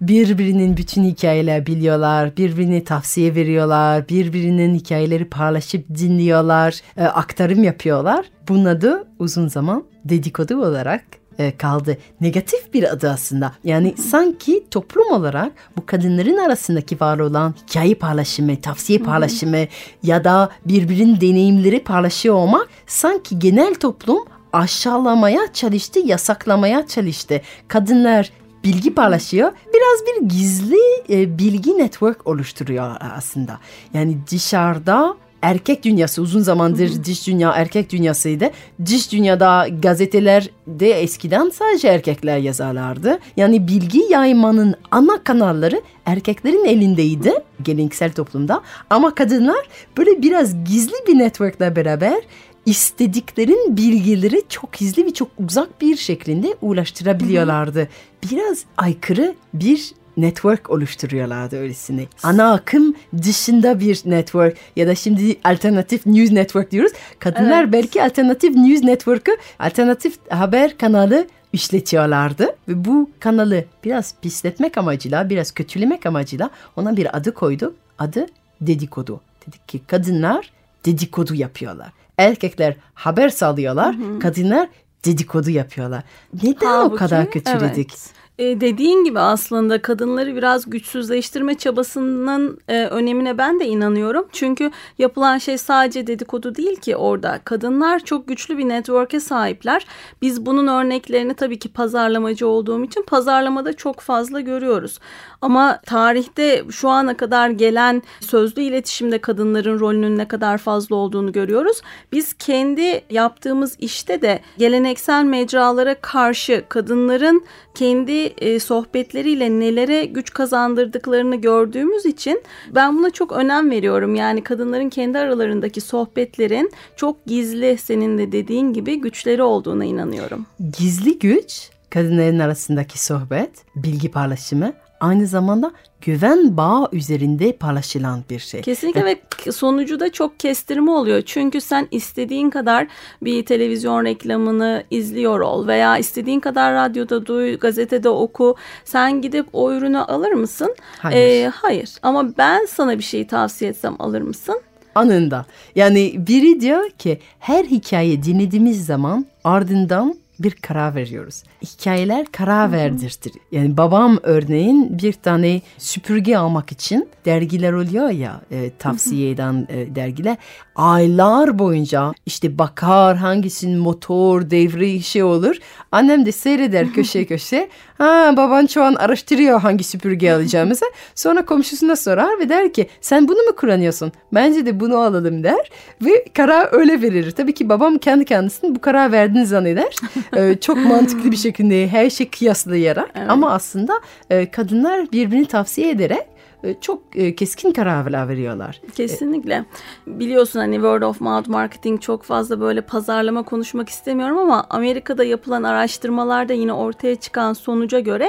Birbirinin 0.00 0.76
bütün 0.76 1.04
hikayeler 1.04 1.66
biliyorlar, 1.66 2.36
birbirini 2.36 2.84
tavsiye 2.84 3.34
veriyorlar, 3.34 4.08
birbirinin 4.08 4.74
hikayeleri 4.74 5.24
paylaşıp 5.24 5.88
dinliyorlar, 5.88 6.80
e, 6.96 7.04
aktarım 7.04 7.64
yapıyorlar. 7.64 8.26
Bunun 8.48 8.64
adı 8.64 9.08
uzun 9.18 9.48
zaman 9.48 9.84
dedikodu 10.04 10.62
olarak 10.62 11.04
e, 11.38 11.56
kaldı. 11.56 11.98
Negatif 12.20 12.74
bir 12.74 12.92
adı 12.92 13.10
aslında. 13.10 13.52
Yani 13.64 13.94
sanki 14.10 14.64
toplum 14.70 15.12
olarak 15.12 15.52
bu 15.76 15.86
kadınların 15.86 16.36
arasındaki 16.36 17.00
var 17.00 17.18
olan 17.18 17.54
hikaye 17.66 17.94
paylaşımı, 17.94 18.60
tavsiye 18.60 18.98
paylaşımı 18.98 19.66
ya 20.02 20.24
da 20.24 20.50
birbirinin 20.66 21.20
deneyimleri 21.20 21.84
paylaşıyor 21.84 22.34
olmak 22.34 22.68
sanki 22.86 23.38
genel 23.38 23.74
toplum 23.74 24.24
aşağılamaya 24.52 25.52
çalıştı, 25.52 26.00
yasaklamaya 26.04 26.86
çalıştı. 26.86 27.40
Kadınlar 27.68 28.30
bilgi 28.64 28.94
paylaşıyor. 28.94 29.52
Biraz 29.74 30.06
bir 30.06 30.28
gizli 30.28 30.80
e, 31.10 31.38
bilgi 31.38 31.78
network 31.78 32.26
oluşturuyor 32.26 32.96
aslında. 33.16 33.58
Yani 33.94 34.18
dışarıda 34.30 35.16
erkek 35.42 35.84
dünyası 35.84 36.22
uzun 36.22 36.40
zamandır 36.40 36.90
hı 36.90 36.94
hı. 36.94 37.04
diş 37.04 37.26
dünya 37.26 37.50
erkek 37.50 37.92
dünyasıydı. 37.92 38.50
Diş 38.86 39.12
dünyada 39.12 39.68
gazeteler 39.82 40.50
de 40.66 40.90
eskiden 40.90 41.50
sadece 41.50 41.88
erkekler 41.88 42.38
yazarlardı. 42.38 43.18
Yani 43.36 43.68
bilgi 43.68 44.02
yaymanın 44.10 44.74
ana 44.90 45.24
kanalları 45.24 45.82
erkeklerin 46.06 46.64
elindeydi 46.64 47.32
geleneksel 47.62 48.12
toplumda. 48.12 48.60
Ama 48.90 49.14
kadınlar 49.14 49.68
böyle 49.98 50.22
biraz 50.22 50.64
gizli 50.64 50.94
bir 51.08 51.18
networkle 51.18 51.76
beraber 51.76 52.22
istediklerin 52.66 53.76
bilgileri 53.76 54.42
çok 54.48 54.72
gizli 54.72 55.06
ve 55.06 55.14
çok 55.14 55.28
uzak 55.38 55.80
bir 55.80 55.96
şeklinde 55.96 56.56
ulaştırabiliyorlardı. 56.62 57.88
Biraz 58.30 58.64
aykırı 58.76 59.34
bir 59.54 59.92
network 60.16 60.70
oluşturuyorlardı 60.70 61.58
öylesine. 61.58 62.06
Ana 62.22 62.52
akım 62.52 62.94
dışında 63.22 63.80
bir 63.80 64.02
network 64.04 64.56
ya 64.76 64.86
da 64.86 64.94
şimdi 64.94 65.36
alternatif 65.44 66.06
news 66.06 66.32
network 66.32 66.70
diyoruz. 66.70 66.92
Kadınlar 67.18 67.62
evet. 67.62 67.72
belki 67.72 68.02
alternatif 68.02 68.56
news 68.56 68.82
network'ı 68.82 69.36
alternatif 69.58 70.18
haber 70.30 70.78
kanalı 70.78 71.26
işletiyorlardı 71.52 72.56
ve 72.68 72.84
bu 72.84 73.10
kanalı 73.20 73.64
biraz 73.84 74.14
pisletmek 74.22 74.78
amacıyla, 74.78 75.30
biraz 75.30 75.52
kötülemek 75.52 76.06
amacıyla 76.06 76.50
ona 76.76 76.96
bir 76.96 77.16
adı 77.16 77.34
koydu. 77.34 77.74
Adı 77.98 78.26
dedikodu. 78.60 79.20
Dedik 79.46 79.68
ki 79.68 79.80
kadınlar 79.86 80.50
dedikodu 80.86 81.34
yapıyorlar. 81.34 81.92
Erkekler 82.18 82.76
haber 82.94 83.28
salıyorlar, 83.28 83.96
hı 83.96 84.02
hı. 84.02 84.18
kadınlar 84.18 84.68
dedikodu 85.04 85.50
yapıyorlar. 85.50 86.02
Neden 86.42 86.66
Halbuki, 86.66 86.94
o 86.94 86.98
kadar 86.98 87.30
kötüledik? 87.30 87.90
Evet. 87.90 88.21
E, 88.42 88.60
dediğin 88.60 89.04
gibi 89.04 89.20
aslında 89.20 89.82
kadınları 89.82 90.36
biraz 90.36 90.70
güçsüzleştirme 90.70 91.54
çabasının 91.54 92.58
e, 92.68 92.84
önemine 92.84 93.38
ben 93.38 93.60
de 93.60 93.66
inanıyorum. 93.66 94.28
Çünkü 94.32 94.70
yapılan 94.98 95.38
şey 95.38 95.58
sadece 95.58 96.06
dedikodu 96.06 96.54
değil 96.54 96.76
ki 96.76 96.96
orada. 96.96 97.40
Kadınlar 97.44 97.98
çok 98.00 98.28
güçlü 98.28 98.58
bir 98.58 98.68
network'e 98.68 99.20
sahipler. 99.20 99.86
Biz 100.22 100.46
bunun 100.46 100.66
örneklerini 100.66 101.34
tabii 101.34 101.58
ki 101.58 101.68
pazarlamacı 101.68 102.46
olduğum 102.46 102.84
için 102.84 103.02
pazarlamada 103.02 103.72
çok 103.72 104.00
fazla 104.00 104.40
görüyoruz. 104.40 104.98
Ama 105.42 105.80
tarihte 105.86 106.64
şu 106.70 106.88
ana 106.88 107.16
kadar 107.16 107.50
gelen 107.50 108.02
sözlü 108.20 108.62
iletişimde 108.62 109.18
kadınların 109.18 109.80
rolünün 109.80 110.18
ne 110.18 110.28
kadar 110.28 110.58
fazla 110.58 110.96
olduğunu 110.96 111.32
görüyoruz. 111.32 111.80
Biz 112.12 112.32
kendi 112.32 113.02
yaptığımız 113.10 113.76
işte 113.78 114.22
de 114.22 114.40
geleneksel 114.58 115.24
mecralara 115.24 115.94
karşı 115.94 116.64
kadınların 116.68 117.44
kendi 117.74 118.12
e, 118.12 118.60
sohbetleriyle 118.60 119.50
nelere 119.50 120.04
güç 120.04 120.32
kazandırdıklarını 120.32 121.36
gördüğümüz 121.36 122.06
için 122.06 122.42
ben 122.74 122.98
buna 122.98 123.10
çok 123.10 123.32
önem 123.32 123.70
veriyorum. 123.70 124.14
Yani 124.14 124.42
kadınların 124.44 124.88
kendi 124.88 125.18
aralarındaki 125.18 125.80
sohbetlerin 125.80 126.72
çok 126.96 127.26
gizli 127.26 127.78
senin 127.78 128.18
de 128.18 128.32
dediğin 128.32 128.72
gibi 128.72 129.00
güçleri 129.00 129.42
olduğuna 129.42 129.84
inanıyorum. 129.84 130.46
Gizli 130.78 131.18
güç 131.18 131.70
kadınların 131.90 132.38
arasındaki 132.38 133.04
sohbet, 133.04 133.50
bilgi 133.76 134.10
paylaşımı 134.10 134.72
aynı 135.02 135.26
zamanda 135.26 135.72
güven 136.00 136.56
bağı 136.56 136.88
üzerinde 136.92 137.52
paylaşılan 137.52 138.20
bir 138.30 138.38
şey. 138.38 138.62
Kesinlikle 138.62 139.04
ve, 139.04 139.16
ve 139.46 139.52
sonucu 139.52 140.00
da 140.00 140.12
çok 140.12 140.40
kestirme 140.40 140.90
oluyor. 140.90 141.22
Çünkü 141.26 141.60
sen 141.60 141.88
istediğin 141.90 142.50
kadar 142.50 142.86
bir 143.22 143.44
televizyon 143.44 144.04
reklamını 144.04 144.84
izliyor 144.90 145.40
ol 145.40 145.66
veya 145.66 145.98
istediğin 145.98 146.40
kadar 146.40 146.74
radyoda 146.74 147.26
duy, 147.26 147.58
gazetede 147.58 148.08
oku. 148.08 148.56
Sen 148.84 149.20
gidip 149.20 149.46
o 149.52 149.72
ürünü 149.72 149.98
alır 149.98 150.32
mısın? 150.32 150.74
Hayır. 150.98 151.16
Ee, 151.16 151.48
hayır. 151.48 151.90
Ama 152.02 152.36
ben 152.38 152.66
sana 152.66 152.98
bir 152.98 153.02
şeyi 153.04 153.26
tavsiye 153.26 153.70
etsem 153.70 153.96
alır 153.98 154.20
mısın? 154.20 154.60
Anında. 154.94 155.46
Yani 155.74 156.14
biri 156.16 156.60
diyor 156.60 156.90
ki 156.90 157.20
her 157.38 157.64
hikaye 157.64 158.22
dinlediğimiz 158.22 158.86
zaman 158.86 159.26
ardından 159.44 160.14
bir 160.42 160.50
karar 160.50 160.94
veriyoruz. 160.94 161.42
Hikayeler 161.62 162.26
karar 162.32 162.72
verdirtir. 162.72 163.32
Yani 163.52 163.76
babam 163.76 164.18
örneğin 164.22 164.98
bir 164.98 165.12
tane 165.12 165.60
süpürge 165.78 166.36
almak 166.36 166.72
için 166.72 167.08
dergiler 167.24 167.72
oluyor 167.72 168.10
ya 168.10 168.40
e, 168.50 168.70
tavsiye 168.78 169.30
eden 169.30 169.66
e, 169.68 169.94
dergiler. 169.94 170.36
Aylar 170.76 171.58
boyunca 171.58 172.12
işte 172.26 172.58
bakar 172.58 173.16
hangisinin 173.16 173.78
motor 173.78 174.50
devri 174.50 175.02
şey 175.02 175.22
olur. 175.22 175.56
Annem 175.92 176.26
de 176.26 176.32
seyreder 176.32 176.92
köşe 176.92 177.24
köşe. 177.26 177.68
Ha 177.98 178.34
baban 178.36 178.66
şu 178.66 178.82
an 178.82 178.94
araştırıyor 178.94 179.60
hangi 179.60 179.84
süpürge 179.84 180.32
alacağımızı. 180.32 180.84
Sonra 181.14 181.44
komşusuna 181.44 181.96
sorar 181.96 182.38
ve 182.38 182.48
der 182.48 182.72
ki 182.72 182.86
sen 183.00 183.28
bunu 183.28 183.42
mu 183.42 183.56
kullanıyorsun? 183.56 184.12
Bence 184.32 184.66
de 184.66 184.80
bunu 184.80 184.96
alalım 184.96 185.44
der. 185.44 185.70
Ve 186.02 186.24
karar 186.34 186.68
öyle 186.72 187.02
verir. 187.02 187.30
Tabii 187.30 187.54
ki 187.54 187.68
babam 187.68 187.98
kendi 187.98 188.24
kendisine 188.24 188.74
bu 188.74 188.80
karar 188.80 189.12
verdiğini 189.12 189.46
zanneder. 189.46 189.96
ee, 190.36 190.56
çok 190.60 190.76
mantıklı 190.76 191.30
bir 191.30 191.36
şekilde 191.36 191.88
her 191.88 192.10
şey 192.10 192.30
kıyaslayarak. 192.30 193.10
Evet. 193.14 193.30
Ama 193.30 193.52
aslında 193.52 194.00
e, 194.30 194.50
kadınlar 194.50 195.12
birbirini 195.12 195.46
tavsiye 195.46 195.90
ederek 195.90 196.32
çok 196.80 197.02
e, 197.14 197.34
keskin 197.34 197.72
kararlar 197.72 198.28
veriyorlar. 198.28 198.80
Kesinlikle. 198.94 199.64
Biliyorsun 200.06 200.60
hani 200.60 200.74
word 200.74 201.02
of 201.02 201.20
mouth 201.20 201.48
marketing 201.48 202.00
çok 202.00 202.22
fazla 202.22 202.60
böyle 202.60 202.80
pazarlama 202.80 203.42
konuşmak 203.42 203.88
istemiyorum 203.88 204.38
ama 204.38 204.66
Amerika'da 204.70 205.24
yapılan 205.24 205.62
araştırmalarda 205.62 206.52
yine 206.52 206.72
ortaya 206.72 207.16
çıkan 207.16 207.52
sonuca 207.52 208.00
göre 208.00 208.28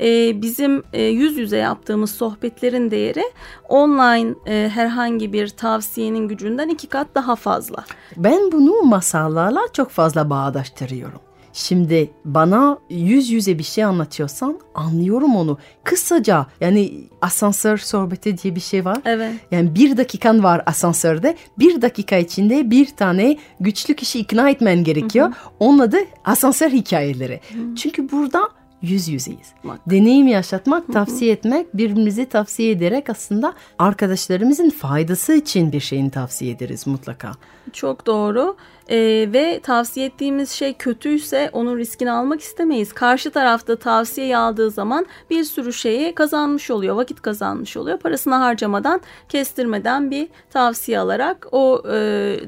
e, 0.00 0.42
bizim 0.42 0.82
yüz 0.92 1.36
yüze 1.36 1.56
yaptığımız 1.56 2.10
sohbetlerin 2.10 2.90
değeri 2.90 3.22
online 3.68 4.34
herhangi 4.68 5.32
bir 5.32 5.48
tavsiyenin 5.48 6.28
gücünden 6.28 6.68
iki 6.68 6.86
kat 6.86 7.06
daha 7.14 7.36
fazla. 7.36 7.84
Ben 8.16 8.52
bunu 8.52 8.82
masallarla 8.82 9.60
çok 9.72 9.90
fazla 9.90 10.30
bağdaştırıyorum. 10.30 11.27
Şimdi 11.58 12.10
bana 12.24 12.78
yüz 12.90 13.30
yüze 13.30 13.58
bir 13.58 13.62
şey 13.62 13.84
anlatıyorsan 13.84 14.60
anlıyorum 14.74 15.36
onu. 15.36 15.58
Kısaca 15.84 16.46
yani 16.60 16.92
asansör 17.22 17.78
sohbeti 17.78 18.38
diye 18.38 18.54
bir 18.54 18.60
şey 18.60 18.84
var. 18.84 18.98
Evet. 19.04 19.34
Yani 19.50 19.74
bir 19.74 19.96
dakikan 19.96 20.42
var 20.42 20.62
asansörde. 20.66 21.36
Bir 21.58 21.82
dakika 21.82 22.16
içinde 22.16 22.70
bir 22.70 22.86
tane 22.86 23.36
güçlü 23.60 23.94
kişi 23.94 24.18
ikna 24.18 24.50
etmen 24.50 24.84
gerekiyor. 24.84 25.26
Hı 25.26 25.30
hı. 25.30 25.34
Onun 25.58 25.78
adı 25.78 25.96
asansör 26.24 26.70
hikayeleri. 26.70 27.40
Hı. 27.52 27.74
Çünkü 27.76 28.10
burada 28.12 28.48
yüz 28.82 29.08
yüzeyiz. 29.08 29.52
Deneyim 29.86 30.26
yaşatmak, 30.26 30.92
tavsiye 30.92 31.32
etmek, 31.32 31.76
birbirimizi 31.76 32.26
tavsiye 32.26 32.70
ederek 32.70 33.10
aslında 33.10 33.54
arkadaşlarımızın 33.78 34.70
faydası 34.70 35.34
için 35.34 35.72
bir 35.72 35.80
şeyin 35.80 36.10
tavsiye 36.10 36.52
ederiz 36.52 36.86
mutlaka. 36.86 37.32
Çok 37.72 38.06
doğru 38.06 38.56
ee, 38.90 39.28
ve 39.32 39.60
tavsiye 39.62 40.06
ettiğimiz 40.06 40.50
şey 40.50 40.74
kötüyse 40.74 41.50
onun 41.52 41.78
riskini 41.78 42.10
almak 42.10 42.40
istemeyiz. 42.40 42.92
Karşı 42.92 43.30
tarafta 43.30 43.76
tavsiye 43.76 44.36
aldığı 44.36 44.70
zaman 44.70 45.06
bir 45.30 45.44
sürü 45.44 45.72
şeyi 45.72 46.14
kazanmış 46.14 46.70
oluyor, 46.70 46.96
vakit 46.96 47.22
kazanmış 47.22 47.76
oluyor. 47.76 47.98
Parasını 47.98 48.34
harcamadan, 48.34 49.00
kestirmeden 49.28 50.10
bir 50.10 50.28
tavsiye 50.50 50.98
alarak 50.98 51.46
o 51.52 51.82
e, 51.88 51.92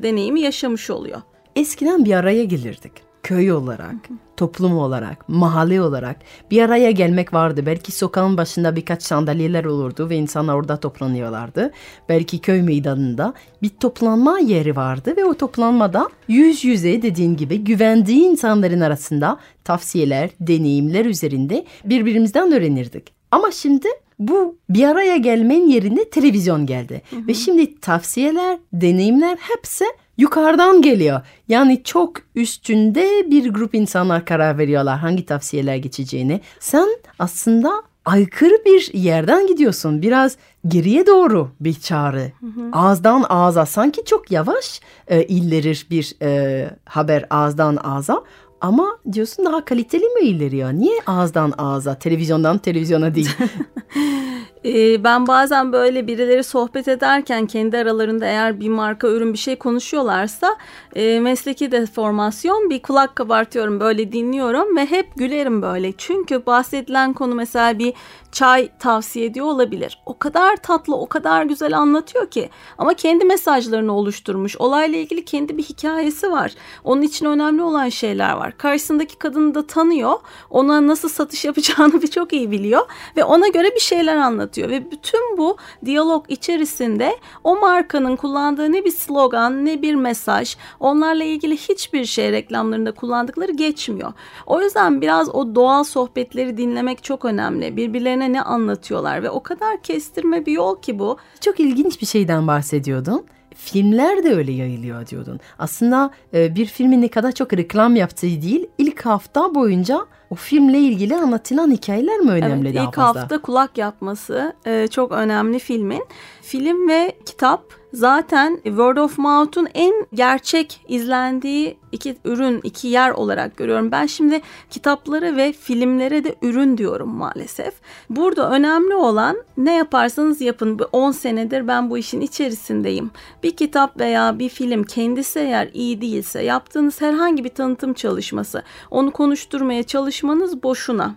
deneyimi 0.02 0.40
yaşamış 0.40 0.90
oluyor. 0.90 1.22
Eskiden 1.56 2.04
bir 2.04 2.14
araya 2.14 2.44
gelirdik 2.44 3.10
köy 3.22 3.52
olarak, 3.52 3.96
toplum 4.40 4.78
olarak, 4.78 5.28
mahalle 5.28 5.80
olarak 5.80 6.16
bir 6.50 6.62
araya 6.62 6.90
gelmek 6.90 7.34
vardı. 7.34 7.66
Belki 7.66 7.92
sokağın 7.92 8.36
başında 8.36 8.76
birkaç 8.76 9.02
sandalyeler 9.02 9.64
olurdu 9.64 10.10
ve 10.10 10.16
insanlar 10.16 10.54
orada 10.54 10.76
toplanıyorlardı. 10.76 11.70
Belki 12.08 12.38
köy 12.38 12.62
meydanında 12.62 13.34
bir 13.62 13.68
toplanma 13.68 14.38
yeri 14.38 14.76
vardı 14.76 15.14
ve 15.16 15.24
o 15.24 15.34
toplanmada 15.34 16.08
yüz 16.28 16.64
yüze 16.64 17.02
dediğin 17.02 17.36
gibi 17.36 17.58
güvendiği 17.58 18.24
insanların 18.24 18.80
arasında 18.80 19.38
tavsiyeler, 19.64 20.30
deneyimler 20.40 21.04
üzerinde 21.04 21.64
birbirimizden 21.84 22.52
öğrenirdik. 22.52 23.12
Ama 23.30 23.50
şimdi 23.50 23.88
bu 24.18 24.58
bir 24.70 24.84
araya 24.84 25.16
gelmenin 25.16 25.68
yerine 25.68 26.04
televizyon 26.04 26.66
geldi. 26.66 27.02
Hı 27.10 27.16
hı. 27.16 27.26
Ve 27.26 27.34
şimdi 27.34 27.80
tavsiyeler, 27.80 28.58
deneyimler 28.72 29.38
hepsi 29.40 29.84
yukarıdan 30.20 30.82
geliyor. 30.82 31.20
Yani 31.48 31.82
çok 31.84 32.16
üstünde 32.34 33.30
bir 33.30 33.50
grup 33.50 33.74
insanlar 33.74 34.24
karar 34.24 34.58
veriyorlar 34.58 34.98
hangi 34.98 35.26
tavsiyeler 35.26 35.76
geçeceğini. 35.76 36.40
Sen 36.60 36.88
aslında 37.18 37.82
aykırı 38.04 38.64
bir 38.66 38.94
yerden 38.94 39.46
gidiyorsun. 39.46 40.02
Biraz 40.02 40.36
geriye 40.68 41.06
doğru 41.06 41.48
bir 41.60 41.74
çağrı. 41.74 42.32
Hı 42.40 42.46
hı. 42.46 42.70
Ağızdan 42.72 43.24
ağza 43.28 43.66
sanki 43.66 44.04
çok 44.04 44.30
yavaş 44.30 44.80
e, 45.08 45.22
illerir 45.22 45.86
bir 45.90 46.14
e, 46.22 46.70
haber 46.84 47.24
ağızdan 47.30 47.78
ağza. 47.84 48.24
Ama 48.60 48.98
diyorsun 49.12 49.44
daha 49.44 49.64
kaliteli 49.64 50.04
mi 50.04 50.20
ileriyor? 50.20 50.72
Niye 50.72 51.00
ağızdan 51.06 51.52
ağza, 51.58 51.94
televizyondan 51.94 52.58
televizyona 52.58 53.14
değil? 53.14 53.30
Ee, 54.64 55.04
ben 55.04 55.26
bazen 55.26 55.72
böyle 55.72 56.06
birileri 56.06 56.44
sohbet 56.44 56.88
ederken 56.88 57.46
kendi 57.46 57.76
aralarında 57.76 58.26
eğer 58.26 58.60
bir 58.60 58.68
marka 58.68 59.08
ürün 59.08 59.32
bir 59.32 59.38
şey 59.38 59.56
konuşuyorlarsa 59.56 60.56
e, 60.96 61.20
mesleki 61.20 61.72
deformasyon 61.72 62.70
bir 62.70 62.82
kulak 62.82 63.16
kabartıyorum 63.16 63.80
böyle 63.80 64.12
dinliyorum 64.12 64.76
ve 64.76 64.86
hep 64.86 65.06
gülerim 65.16 65.62
böyle. 65.62 65.92
Çünkü 65.92 66.46
bahsedilen 66.46 67.12
konu 67.12 67.34
mesela 67.34 67.78
bir 67.78 67.94
çay 68.32 68.68
tavsiye 68.78 69.26
ediyor 69.26 69.46
olabilir. 69.46 69.98
O 70.06 70.18
kadar 70.18 70.56
tatlı, 70.56 70.96
o 70.96 71.06
kadar 71.06 71.44
güzel 71.44 71.78
anlatıyor 71.78 72.30
ki. 72.30 72.50
Ama 72.78 72.94
kendi 72.94 73.24
mesajlarını 73.24 73.92
oluşturmuş. 73.92 74.56
Olayla 74.56 74.98
ilgili 74.98 75.24
kendi 75.24 75.58
bir 75.58 75.62
hikayesi 75.62 76.30
var. 76.30 76.52
Onun 76.84 77.02
için 77.02 77.26
önemli 77.26 77.62
olan 77.62 77.88
şeyler 77.88 78.32
var. 78.32 78.58
Karşısındaki 78.58 79.18
kadını 79.18 79.54
da 79.54 79.66
tanıyor. 79.66 80.12
Ona 80.50 80.86
nasıl 80.86 81.08
satış 81.08 81.44
yapacağını 81.44 82.02
bir 82.02 82.10
çok 82.10 82.32
iyi 82.32 82.50
biliyor. 82.50 82.82
Ve 83.16 83.24
ona 83.24 83.48
göre 83.48 83.70
bir 83.74 83.80
şeyler 83.80 84.16
anlatıyor. 84.16 84.49
Ve 84.58 84.90
bütün 84.90 85.36
bu 85.38 85.56
diyalog 85.84 86.24
içerisinde 86.28 87.16
o 87.44 87.60
markanın 87.60 88.16
kullandığı 88.16 88.72
ne 88.72 88.84
bir 88.84 88.90
slogan 88.90 89.66
ne 89.66 89.82
bir 89.82 89.94
mesaj 89.94 90.56
onlarla 90.80 91.24
ilgili 91.24 91.56
hiçbir 91.56 92.04
şey 92.04 92.32
reklamlarında 92.32 92.92
kullandıkları 92.92 93.52
geçmiyor. 93.52 94.12
O 94.46 94.62
yüzden 94.62 95.00
biraz 95.00 95.34
o 95.34 95.54
doğal 95.54 95.84
sohbetleri 95.84 96.56
dinlemek 96.56 97.04
çok 97.04 97.24
önemli. 97.24 97.76
Birbirlerine 97.76 98.00
birbirlerine 98.00 98.32
ne 98.32 98.42
anlatıyorlar 98.42 99.22
ve 99.22 99.30
o 99.30 99.42
kadar 99.42 99.82
kestirme 99.82 100.46
bir 100.46 100.52
yol 100.52 100.82
ki 100.82 100.98
bu. 100.98 101.16
Çok 101.40 101.60
ilginç 101.60 102.00
bir 102.00 102.06
şeyden 102.06 102.46
bahsediyordun 102.46 103.24
filmler 103.54 104.24
de 104.24 104.34
öyle 104.34 104.52
yayılıyor 104.52 105.06
diyordun. 105.06 105.40
Aslında 105.58 106.10
e, 106.34 106.54
bir 106.54 106.66
filmin 106.66 107.02
ne 107.02 107.08
kadar 107.08 107.32
çok 107.32 107.52
reklam 107.52 107.96
yaptığı 107.96 108.42
değil, 108.42 108.66
ilk 108.78 109.06
hafta 109.06 109.54
boyunca 109.54 110.06
o 110.30 110.34
filmle 110.34 110.78
ilgili 110.78 111.16
anlatılan 111.16 111.70
hikayeler 111.70 112.18
mi 112.18 112.30
önemli 112.30 112.68
evet, 112.68 112.76
daha 112.76 112.84
ilk 112.84 112.94
fazla? 112.94 113.10
İlk 113.10 113.22
hafta 113.22 113.42
kulak 113.42 113.78
yapması 113.78 114.52
e, 114.66 114.88
çok 114.88 115.12
önemli 115.12 115.58
filmin. 115.58 116.04
Film 116.42 116.88
ve 116.88 117.16
kitap 117.26 117.62
zaten 117.92 118.60
word 118.64 118.96
of 118.96 119.18
mouth'un 119.18 119.68
en 119.74 120.06
gerçek 120.14 120.80
izlendiği 120.88 121.76
iki 121.92 122.16
ürün, 122.24 122.60
iki 122.62 122.88
yer 122.88 123.10
olarak 123.10 123.56
görüyorum. 123.56 123.92
Ben 123.92 124.06
şimdi 124.06 124.40
kitapları 124.70 125.36
ve 125.36 125.52
filmlere 125.52 126.24
de 126.24 126.34
ürün 126.42 126.78
diyorum 126.78 127.08
maalesef. 127.08 127.74
Burada 128.10 128.50
önemli 128.50 128.94
olan 128.94 129.36
ne 129.56 129.76
yaparsanız 129.76 130.40
yapın. 130.40 130.80
10 130.92 131.10
senedir 131.10 131.68
ben 131.68 131.90
bu 131.90 131.98
işin 131.98 132.20
içerisindeyim. 132.20 133.10
Bir 133.42 133.56
kitap 133.56 134.00
veya 134.00 134.38
bir 134.38 134.48
film 134.48 134.84
kendisi 134.84 135.38
eğer 135.38 135.70
iyi 135.74 136.00
değilse 136.00 136.42
yaptığınız 136.42 137.00
herhangi 137.00 137.44
bir 137.44 137.48
tanıtım 137.48 137.94
çalışması 137.94 138.62
onu 138.90 139.10
konuşturmaya 139.10 139.82
çalışmanız 140.20 140.62
boşuna. 140.62 141.14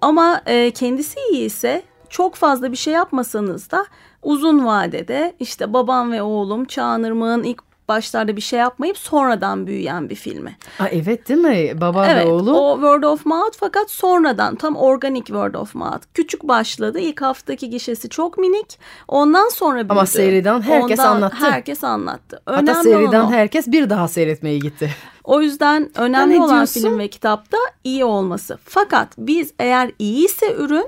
Ama 0.00 0.42
e, 0.46 0.70
kendisi 0.70 1.18
iyi 1.32 1.44
ise 1.44 1.82
çok 2.08 2.34
fazla 2.34 2.72
bir 2.72 2.76
şey 2.76 2.94
yapmasanız 2.94 3.70
da 3.70 3.86
uzun 4.22 4.66
vadede 4.66 5.34
işte 5.40 5.72
babam 5.72 6.12
ve 6.12 6.22
oğlum 6.22 6.64
Çağınırmağ'ın 6.64 7.42
ilk 7.42 7.62
başlarda 7.88 8.36
bir 8.36 8.40
şey 8.40 8.58
yapmayıp 8.58 8.98
sonradan 8.98 9.66
büyüyen 9.66 10.10
bir 10.10 10.14
filmi. 10.14 10.56
Aa, 10.80 10.88
evet 10.88 11.28
değil 11.28 11.40
mi? 11.40 11.80
Baba 11.80 12.06
evet, 12.06 12.26
ve 12.26 12.30
oğlu. 12.30 12.60
O 12.60 12.74
word 12.74 13.02
of 13.02 13.26
mouth 13.26 13.56
fakat 13.60 13.90
sonradan 13.90 14.56
tam 14.56 14.76
organik 14.76 15.26
word 15.26 15.54
of 15.54 15.74
mouth. 15.74 16.02
Küçük 16.14 16.42
başladı. 16.42 16.98
İlk 16.98 17.22
haftaki 17.22 17.70
gişesi 17.70 18.08
çok 18.08 18.38
minik. 18.38 18.78
Ondan 19.08 19.48
sonra 19.48 19.76
büyüdü. 19.76 19.92
Ama 19.92 20.06
seyreden 20.06 20.62
herkes 20.62 20.98
Ondan 20.98 21.12
anlattı. 21.12 21.36
Herkes 21.50 21.84
anlattı. 21.84 22.42
Önemli 22.46 22.70
Hatta 22.70 22.82
seyreden 22.82 23.26
herkes 23.30 23.66
bir 23.66 23.90
daha 23.90 24.08
seyretmeye 24.08 24.58
gitti. 24.58 24.90
O 25.26 25.40
yüzden 25.40 25.90
önemli 25.98 26.40
olan 26.40 26.66
film 26.66 26.98
ve 26.98 27.08
kitapta 27.08 27.58
iyi 27.84 28.04
olması. 28.04 28.58
Fakat 28.64 29.08
biz 29.18 29.52
eğer 29.58 29.90
iyiyse 29.98 30.54
ürün 30.54 30.86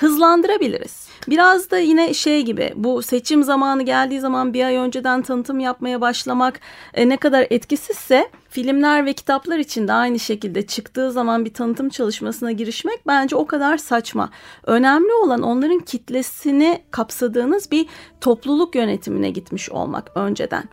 hızlandırabiliriz. 0.00 1.08
Biraz 1.28 1.70
da 1.70 1.78
yine 1.78 2.14
şey 2.14 2.42
gibi 2.42 2.72
bu 2.76 3.02
seçim 3.02 3.42
zamanı 3.42 3.82
geldiği 3.82 4.20
zaman 4.20 4.54
bir 4.54 4.64
ay 4.64 4.76
önceden 4.76 5.22
tanıtım 5.22 5.60
yapmaya 5.60 6.00
başlamak 6.00 6.60
e, 6.94 7.08
ne 7.08 7.16
kadar 7.16 7.46
etkisizse 7.50 8.28
filmler 8.48 9.06
ve 9.06 9.12
kitaplar 9.12 9.58
için 9.58 9.88
de 9.88 9.92
aynı 9.92 10.18
şekilde 10.18 10.66
çıktığı 10.66 11.12
zaman 11.12 11.44
bir 11.44 11.54
tanıtım 11.54 11.88
çalışmasına 11.88 12.52
girişmek 12.52 13.06
bence 13.06 13.36
o 13.36 13.46
kadar 13.46 13.78
saçma. 13.78 14.30
Önemli 14.66 15.12
olan 15.12 15.42
onların 15.42 15.78
kitlesini 15.78 16.82
kapsadığınız 16.90 17.70
bir 17.70 17.86
topluluk 18.20 18.74
yönetimine 18.74 19.30
gitmiş 19.30 19.70
olmak 19.70 20.10
önceden. 20.14 20.64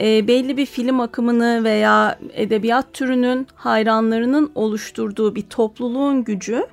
E, 0.00 0.28
belli 0.28 0.56
bir 0.56 0.66
film 0.66 1.00
akımını 1.00 1.64
veya 1.64 2.18
edebiyat 2.32 2.92
türünün 2.92 3.46
hayranlarının 3.54 4.52
oluşturduğu 4.54 5.34
bir 5.34 5.42
topluluğun 5.42 6.24
gücü 6.24 6.66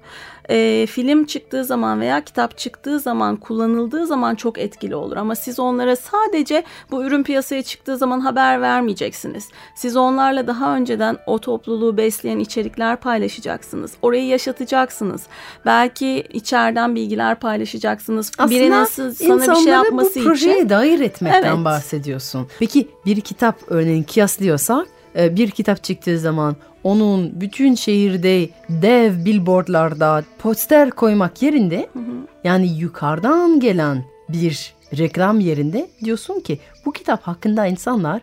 e, 0.52 0.86
film 0.86 1.26
çıktığı 1.26 1.66
zaman 1.66 2.02
veya 2.02 2.24
kitap 2.24 2.58
çıktığı 2.58 3.00
zaman 3.00 3.36
kullanıldığı 3.36 4.08
zaman 4.08 4.36
çok 4.36 4.58
etkili 4.58 4.96
olur. 4.96 5.18
Ama 5.18 5.36
siz 5.36 5.60
onlara 5.60 5.96
sadece 5.96 6.64
bu 6.92 7.04
ürün 7.04 7.24
piyasaya 7.24 7.64
çıktığı 7.64 7.98
zaman 7.98 8.20
haber 8.20 8.62
vermeyeceksiniz. 8.62 9.50
Siz 9.76 9.98
onlarla 9.98 10.48
daha 10.48 10.76
önceden 10.76 11.18
o 11.26 11.40
topluluğu 11.40 11.98
besleyen 11.98 12.40
içerikler 12.40 13.00
paylaşacaksınız. 13.00 13.92
Orayı 14.02 14.26
yaşatacaksınız. 14.26 15.22
Belki 15.66 16.24
içeriden 16.34 16.96
bilgiler 16.96 17.40
paylaşacaksınız. 17.40 18.32
Aslında 18.38 18.50
Biri 18.50 18.70
nasıl 18.70 19.14
sana 19.14 19.56
bir 19.56 19.64
şey 19.64 19.74
yapması 19.74 20.20
bu 20.20 20.24
projeye 20.24 20.58
için. 20.58 20.70
dahil 20.70 21.02
etmekten 21.02 21.56
evet. 21.56 21.66
bahsediyorsun. 21.66 22.48
Peki 22.60 22.88
bir 23.06 23.22
kitap 23.22 23.56
örneğin 23.68 24.04
kıyaslıyorsak 24.04 24.88
e, 25.16 25.36
bir 25.36 25.52
kitap 25.52 25.84
çıktığı 25.84 26.20
zaman 26.20 26.56
onun 26.84 27.42
bütün 27.42 27.76
şehirde 27.76 28.50
dev 28.70 29.26
billboardlarda 29.26 30.24
poster 30.40 30.92
koymak 30.92 31.42
yerinde 31.42 31.90
hı 31.94 32.00
hı. 32.00 32.28
yani 32.44 32.68
yukarıdan 32.80 33.60
gelen 33.60 34.04
bir 34.30 34.74
reklam 34.98 35.40
yerinde 35.40 35.90
diyorsun 36.04 36.40
ki 36.40 36.60
bu 36.86 36.92
kitap 36.92 37.22
hakkında 37.22 37.66
insanlar 37.66 38.22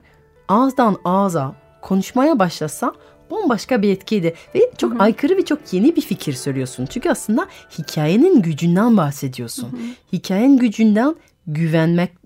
ağızdan 0.48 0.96
ağza 1.04 1.54
konuşmaya 1.82 2.38
başlasa 2.38 2.92
bambaşka 3.30 3.82
bir 3.82 3.92
etkiydi 3.92 4.34
ve 4.54 4.70
çok 4.78 4.92
hı 4.92 4.94
hı. 4.94 5.02
aykırı 5.02 5.36
ve 5.36 5.44
çok 5.44 5.72
yeni 5.72 5.96
bir 5.96 6.00
fikir 6.00 6.32
söylüyorsun. 6.32 6.86
Çünkü 6.86 7.10
aslında 7.10 7.46
hikayenin 7.78 8.42
gücünden 8.42 8.96
bahsediyorsun. 8.96 9.72
Hı 9.72 9.76
hı. 9.76 9.80
Hikayenin 10.12 10.58
gücünden 10.58 11.14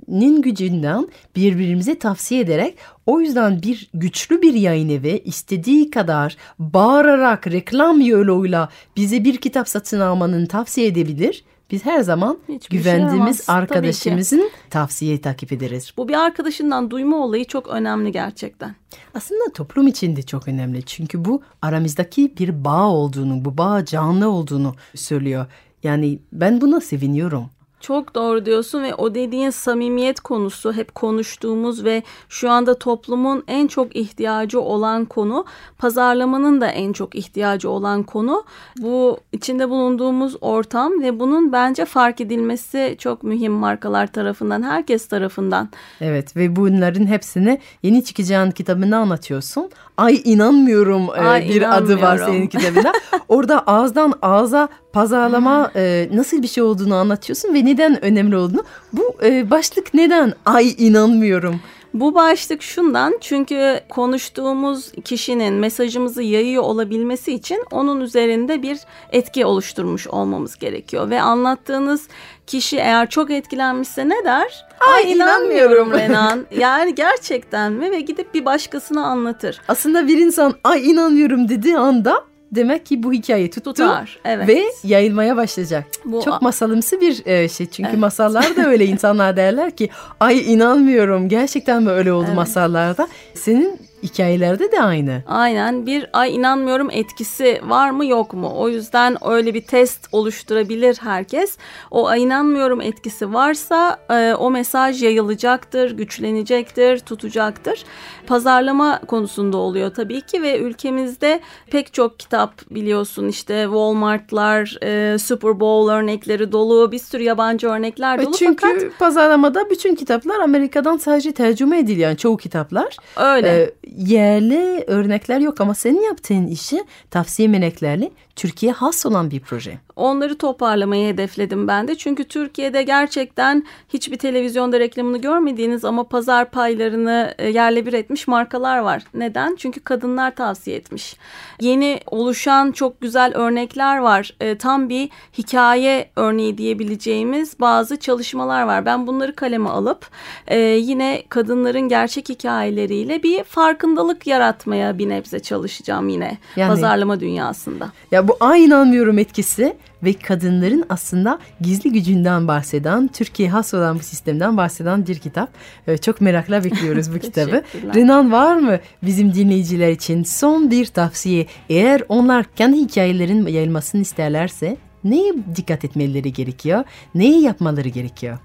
güvenmenin 0.09 0.43
gücünden 0.43 1.09
birbirimize 1.37 1.99
tavsiye 1.99 2.41
ederek 2.41 2.79
o 3.07 3.21
yüzden 3.21 3.63
bir 3.63 3.91
güçlü 3.95 4.43
bir 4.43 4.55
yayın 4.55 4.89
evi 4.89 5.23
istediği 5.25 5.91
kadar 5.91 6.37
bağırarak 6.59 7.47
reklam 7.47 8.01
yoluyla 8.01 8.69
bize 8.97 9.25
bir 9.25 9.37
kitap 9.37 9.69
satın 9.69 10.01
almanın 10.01 10.47
tavsiye 10.47 10.87
edebilir. 10.87 11.45
biz 11.71 11.85
her 11.85 12.01
zaman 12.01 12.39
Hiçbir 12.49 12.77
şey 12.77 12.79
güvendiğimiz 12.79 13.47
ki. 13.47 13.53
arkadaşımızın 13.53 14.51
tavsiyeyi 14.71 15.21
takip 15.21 15.53
ederiz. 15.53 15.93
Bu 15.97 16.09
bir 16.09 16.15
arkadaşından 16.15 16.91
duyma 16.91 17.17
olayı 17.17 17.45
çok 17.45 17.69
önemli 17.69 18.13
gerçekten. 18.13 18.75
Aslında 19.15 19.53
toplum 19.55 19.87
için 19.87 20.17
de 20.17 20.23
çok 20.23 20.49
önemli. 20.49 20.83
Çünkü 20.83 21.25
bu 21.25 21.43
aramızdaki 21.63 22.37
bir 22.39 22.65
bağ 22.65 22.89
olduğunu, 22.89 23.45
bu 23.45 23.59
bağ 23.59 23.85
canlı 23.85 24.29
olduğunu 24.29 24.75
söylüyor. 24.95 25.47
Yani 25.83 26.19
ben 26.33 26.61
buna 26.61 26.81
seviniyorum. 26.81 27.51
Çok 27.83 28.15
doğru 28.15 28.47
diyorsun 28.47 28.83
ve 28.83 28.95
o 28.95 29.15
dediğin 29.15 29.51
samimiyet 29.51 30.21
konusu 30.21 30.73
hep 30.73 30.95
konuştuğumuz 30.95 31.85
ve 31.85 32.03
şu 32.29 32.51
anda 32.51 32.79
toplumun 32.79 33.45
en 33.47 33.67
çok 33.67 33.97
ihtiyacı 33.97 34.61
olan 34.61 35.05
konu, 35.05 35.45
pazarlamanın 35.79 36.61
da 36.61 36.67
en 36.67 36.93
çok 36.93 37.15
ihtiyacı 37.15 37.71
olan 37.71 38.03
konu. 38.03 38.45
Bu 38.79 39.19
içinde 39.33 39.71
bulunduğumuz 39.71 40.37
ortam 40.41 41.03
ve 41.03 41.21
bunun 41.21 41.53
bence 41.53 41.85
fark 41.85 42.21
edilmesi 42.21 42.97
çok 42.99 43.23
mühim 43.23 43.53
markalar 43.53 44.07
tarafından, 44.07 44.63
herkes 44.63 45.07
tarafından. 45.07 45.69
Evet 46.01 46.37
ve 46.37 46.57
bunların 46.57 47.07
hepsini 47.07 47.61
yeni 47.83 48.05
çıkacağın 48.05 48.51
kitabında 48.51 48.97
anlatıyorsun. 48.97 49.71
Ay 49.97 50.21
inanmıyorum 50.25 51.03
e, 51.03 51.21
Ay, 51.21 51.49
bir 51.49 51.77
adı 51.77 52.01
var 52.01 52.17
inanmıyorum. 52.17 52.35
senin 52.35 52.47
kitabında. 52.47 52.93
Orada 53.29 53.61
ağızdan 53.67 54.13
ağza 54.23 54.69
pazarlama 54.93 55.71
e, 55.77 56.09
nasıl 56.13 56.43
bir 56.43 56.49
şey 56.49 56.63
olduğunu 56.63 56.95
anlatıyorsun 56.95 57.55
ve 57.55 57.65
neden 57.65 58.05
önemli 58.05 58.37
olduğunu. 58.37 58.65
Bu 58.93 59.17
e, 59.23 59.51
başlık 59.51 59.95
neden? 59.95 60.33
Ay 60.45 60.75
inanmıyorum. 60.79 61.61
Bu 61.95 62.15
başlık 62.15 62.63
şundan 62.63 63.19
çünkü 63.21 63.81
konuştuğumuz 63.89 64.93
kişinin 65.05 65.55
mesajımızı 65.55 66.23
yayıyor 66.23 66.63
olabilmesi 66.63 67.33
için 67.33 67.65
onun 67.71 68.01
üzerinde 68.01 68.63
bir 68.63 68.79
etki 69.13 69.47
oluşturmuş 69.47 70.07
olmamız 70.07 70.59
gerekiyor. 70.59 71.11
Ve 71.11 71.21
anlattığınız 71.21 72.09
kişi 72.47 72.77
eğer 72.77 73.11
çok 73.11 73.31
etkilenmişse 73.31 74.09
ne 74.09 74.25
der? 74.25 74.65
Ay, 74.95 75.13
inanmıyorum." 75.13 75.93
Renan. 75.99 76.47
Yani 76.59 76.95
gerçekten 76.95 77.73
mi? 77.73 77.91
Ve 77.91 78.01
gidip 78.01 78.35
bir 78.35 78.45
başkasına 78.45 79.07
anlatır. 79.07 79.61
Aslında 79.69 80.09
bir 80.09 80.19
insan 80.19 80.55
ay 80.65 80.91
inanmıyorum 80.91 81.49
dediği 81.49 81.79
anda 81.79 82.25
demek 82.53 82.87
ki 82.87 83.03
bu 83.03 83.13
hikaye 83.13 83.51
tuttu. 83.51 83.73
Tutar. 83.75 84.19
Evet. 84.25 84.49
Ve 84.49 84.63
yayılmaya 84.85 85.37
başlayacak. 85.37 85.85
Bu- 86.05 86.23
Çok 86.25 86.43
masalımsı 86.43 87.01
bir 87.01 87.27
e, 87.27 87.49
şey. 87.49 87.67
Çünkü 87.67 87.89
Evet. 87.91 87.99
masallar 88.01 88.57
da 88.57 88.67
öyle 88.69 88.87
insanlar 88.93 89.37
derler 89.37 89.71
ki 89.77 89.89
ay 90.21 90.53
inanmıyorum 90.53 91.29
gerçekten 91.29 91.83
mi 91.83 91.91
öyle 91.91 92.13
oldu 92.13 92.25
Evet. 92.27 92.37
masallarda. 92.37 93.09
Senin 93.35 93.79
hikayelerde 94.03 94.73
de 94.73 94.83
aynı. 94.83 95.23
Aynen 95.27 95.87
bir 95.87 96.07
ay 96.13 96.35
inanmıyorum 96.35 96.89
etkisi 96.91 97.61
var 97.65 97.91
mı 97.91 98.07
yok 98.07 98.35
mu? 98.35 98.53
O 98.57 98.69
yüzden 98.69 99.17
öyle 99.29 99.55
bir 99.55 99.63
test 99.63 100.09
oluşturabilir 100.13 100.97
herkes. 101.01 101.59
O 101.91 102.07
ay 102.07 102.23
inanmıyorum 102.23 102.81
etkisi 102.81 103.33
varsa 103.33 103.99
e, 104.11 104.35
o 104.35 104.51
mesaj 104.51 105.03
yayılacaktır, 105.03 105.91
güçlenecektir, 105.91 106.99
tutacaktır. 106.99 107.85
Pazarlama 108.27 109.01
konusunda 109.07 109.57
oluyor 109.57 109.95
tabii 109.95 110.21
ki 110.21 110.43
ve 110.43 110.59
ülkemizde 110.59 111.41
pek 111.71 111.95
çok 111.95 112.19
kitap 112.19 112.71
biliyorsun 112.71 113.29
işte 113.29 113.63
Walmart'lar, 113.63 114.79
e, 114.83 115.19
Super 115.19 115.61
Bowl 115.61 115.93
örnekleri 115.93 116.53
dolu, 116.53 116.93
bir 116.93 116.99
sürü 116.99 117.23
yabancı 117.23 117.69
örnekler 117.69 118.23
dolu 118.23 118.37
Çünkü 118.37 118.67
fakat 118.67 118.99
pazarlamada 118.99 119.71
bütün 119.71 119.95
kitaplar 119.95 120.41
Amerika'dan 120.41 120.97
sadece 120.97 121.33
tercüme 121.33 121.79
ediliyor. 121.79 122.09
Yani 122.09 122.17
çoğu 122.17 122.37
kitaplar. 122.37 122.97
öyle. 123.17 123.49
E, 123.49 123.73
yerli 123.97 124.85
örnekler 124.87 125.41
yok 125.41 125.61
ama 125.61 125.75
senin 125.75 126.03
yaptığın 126.03 126.47
işi 126.47 126.85
tavsiye 127.11 127.49
meleklerle 127.49 128.11
Türkiye 128.37 128.73
has 128.73 129.07
olan 129.07 129.31
bir 129.31 129.41
proje. 129.41 129.79
Onları 129.97 130.39
toparlamayı 130.39 131.13
hedefledim 131.13 131.69
ben 131.69 131.89
de. 131.89 131.95
Çünkü 131.95 132.25
Türkiye'de 132.25 132.83
gerçekten 132.83 133.65
hiçbir 133.89 134.19
televizyonda 134.19 134.81
reklamını 134.81 135.19
görmediğiniz 135.19 135.85
ama 135.85 136.05
pazar 136.09 136.51
paylarını 136.51 137.35
e, 137.39 137.49
yerle 137.49 137.87
bir 137.87 137.93
etmiş 137.93 138.29
markalar 138.29 138.79
var. 138.79 139.03
Neden? 139.15 139.57
Çünkü 139.59 139.81
kadınlar 139.81 140.37
tavsiye 140.37 140.77
etmiş. 140.77 141.17
Yeni 141.61 142.01
oluşan 142.07 142.73
çok 142.73 143.01
güzel 143.01 143.35
örnekler 143.35 143.99
var. 143.99 144.35
E, 144.41 144.59
Tam 144.59 144.89
bir 144.89 145.09
hikaye 145.39 146.11
örneği 146.17 146.59
diyebileceğimiz 146.59 147.61
bazı 147.61 147.97
çalışmalar 148.01 148.63
var. 148.63 148.87
Ben 148.87 149.07
bunları 149.07 149.35
kaleme 149.37 149.69
alıp 149.69 150.07
e, 150.49 150.59
yine 150.59 151.23
kadınların 151.29 151.89
gerçek 151.89 152.29
hikayeleriyle 152.29 153.23
bir 153.23 153.45
farkındalık 153.45 154.27
yaratmaya 154.27 154.99
bir 154.99 155.09
nebze 155.09 155.41
çalışacağım 155.41 156.09
yine 156.09 156.39
Yani- 156.57 156.69
pazarlama 156.69 157.21
dünyasında. 157.21 157.93
Ya 158.11 158.22
bu 158.29 158.37
ay 158.41 158.65
inanmıyorum 158.65 159.19
etkisi 159.19 159.77
ve 160.03 160.13
kadınların 160.13 160.85
aslında 160.89 161.39
gizli 161.61 161.93
gücünden 161.93 162.49
bahseden, 162.49 163.09
Türkiye 163.09 163.51
has 163.51 163.75
olan 163.75 163.99
bu 163.99 164.03
sistemden 164.03 164.57
bahseden 164.57 165.07
bir 165.07 165.19
kitap. 165.19 165.51
Ee, 165.87 165.97
Çok 165.99 166.21
merakla 166.21 166.65
bekliyoruz 166.65 167.15
bu 167.15 167.19
kitabı. 167.27 167.63
Renan 167.95 168.33
var 168.33 168.57
mı 168.57 168.79
bizim 169.03 169.35
dinleyiciler 169.35 169.91
için 169.91 170.23
son 170.23 170.71
bir 170.71 170.87
tavsiye? 170.87 171.47
Eğer 171.69 172.03
onlar 172.09 172.45
kendi 172.57 172.77
hikayelerin 172.77 173.47
yayılmasını 173.47 174.01
isterlerse 174.01 174.77
neye 175.05 175.33
dikkat 175.57 175.85
etmeleri 175.85 176.33
gerekiyor? 176.33 176.85
Neyi 177.15 177.43
yapmaları 177.43 177.89
gerekiyor? 177.89 178.39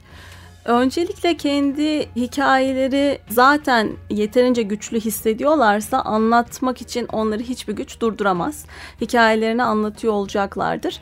Öncelikle 0.67 1.38
kendi 1.38 2.15
hikayeleri 2.15 3.19
zaten 3.30 3.89
yeterince 4.10 4.62
güçlü 4.62 4.99
hissediyorlarsa 4.99 6.01
anlatmak 6.01 6.82
için 6.82 7.08
onları 7.12 7.43
hiçbir 7.43 7.73
güç 7.73 8.01
durduramaz. 8.01 8.65
Hikayelerini 9.01 9.63
anlatıyor 9.63 10.13
olacaklardır. 10.13 11.01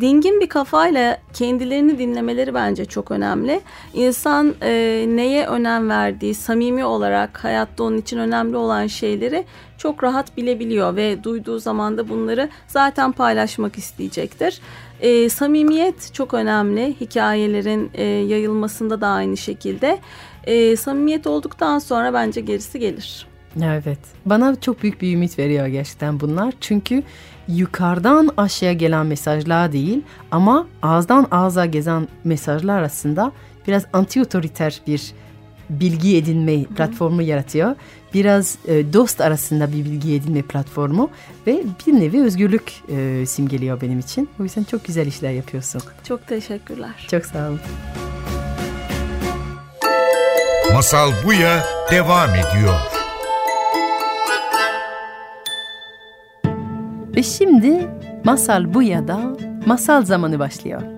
Dingin 0.00 0.40
bir 0.40 0.48
kafayla 0.48 1.18
kendilerini 1.32 1.98
dinlemeleri 1.98 2.54
bence 2.54 2.84
çok 2.84 3.10
önemli. 3.10 3.60
İnsan 3.94 4.54
e, 4.62 5.04
neye 5.08 5.46
önem 5.46 5.88
verdiği, 5.88 6.34
samimi 6.34 6.84
olarak 6.84 7.44
hayatta 7.44 7.84
onun 7.84 7.98
için 7.98 8.18
önemli 8.18 8.56
olan 8.56 8.86
şeyleri 8.86 9.44
çok 9.78 10.04
rahat 10.04 10.36
bilebiliyor 10.36 10.96
ve 10.96 11.24
duyduğu 11.24 11.58
zaman 11.58 11.98
da 11.98 12.08
bunları 12.08 12.48
zaten 12.66 13.12
paylaşmak 13.12 13.78
isteyecektir. 13.78 14.60
E, 15.00 15.28
samimiyet 15.28 16.14
çok 16.14 16.34
önemli. 16.34 16.96
Hikayelerin 17.00 17.90
e, 17.94 18.02
yayılmasında 18.04 19.00
da 19.00 19.06
aynı 19.06 19.36
şekilde. 19.36 19.98
E, 20.44 20.76
samimiyet 20.76 21.26
olduktan 21.26 21.78
sonra 21.78 22.14
bence 22.14 22.40
gerisi 22.40 22.78
gelir. 22.78 23.26
Evet. 23.62 23.98
Bana 24.26 24.60
çok 24.60 24.82
büyük 24.82 25.02
bir 25.02 25.14
ümit 25.14 25.38
veriyor 25.38 25.66
gerçekten 25.66 26.20
bunlar. 26.20 26.54
Çünkü 26.60 27.02
yukarıdan 27.48 28.30
aşağıya 28.36 28.72
gelen 28.72 29.06
mesajlar 29.06 29.72
değil 29.72 30.02
ama 30.30 30.66
ağızdan 30.82 31.26
ağza 31.30 31.66
gezen 31.66 32.08
mesajlar 32.24 32.78
arasında 32.78 33.32
biraz 33.68 33.86
anti 33.92 34.22
otoriter 34.22 34.80
bir 34.86 35.12
bilgi 35.70 36.16
edinme 36.16 36.64
platformu 36.64 37.22
yaratıyor. 37.22 37.74
Biraz 38.14 38.58
e, 38.68 38.92
dost 38.92 39.20
arasında 39.20 39.72
bir 39.72 39.84
bilgi 39.84 40.14
edinme 40.14 40.42
platformu 40.42 41.10
ve 41.46 41.62
bir 41.86 41.92
nevi 41.92 42.22
özgürlük 42.22 42.72
e, 42.88 43.26
simgeliyor 43.26 43.80
benim 43.80 43.98
için. 43.98 44.28
O 44.40 44.42
yüzden 44.42 44.64
çok 44.64 44.84
güzel 44.84 45.06
işler 45.06 45.30
yapıyorsun. 45.30 45.82
Çok 46.08 46.26
teşekkürler. 46.26 47.06
Çok 47.10 47.24
sağ 47.24 47.50
ol. 47.50 47.56
Masal 50.74 51.10
Buya 51.24 51.64
devam 51.90 52.30
ediyor. 52.30 52.74
Ve 57.16 57.22
şimdi 57.22 57.88
Masal 58.24 58.74
Buya'da 58.74 59.36
masal 59.66 60.04
zamanı 60.04 60.38
başlıyor. 60.38 60.95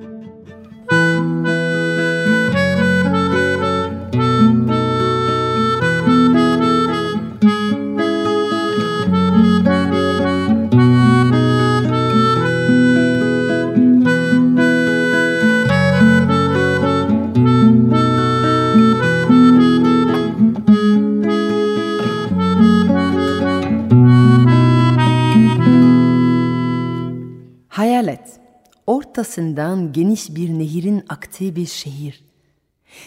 Geniş 29.92 30.36
bir 30.36 30.48
nehirin 30.48 31.04
aktığı 31.08 31.56
bir 31.56 31.66
şehir. 31.66 32.24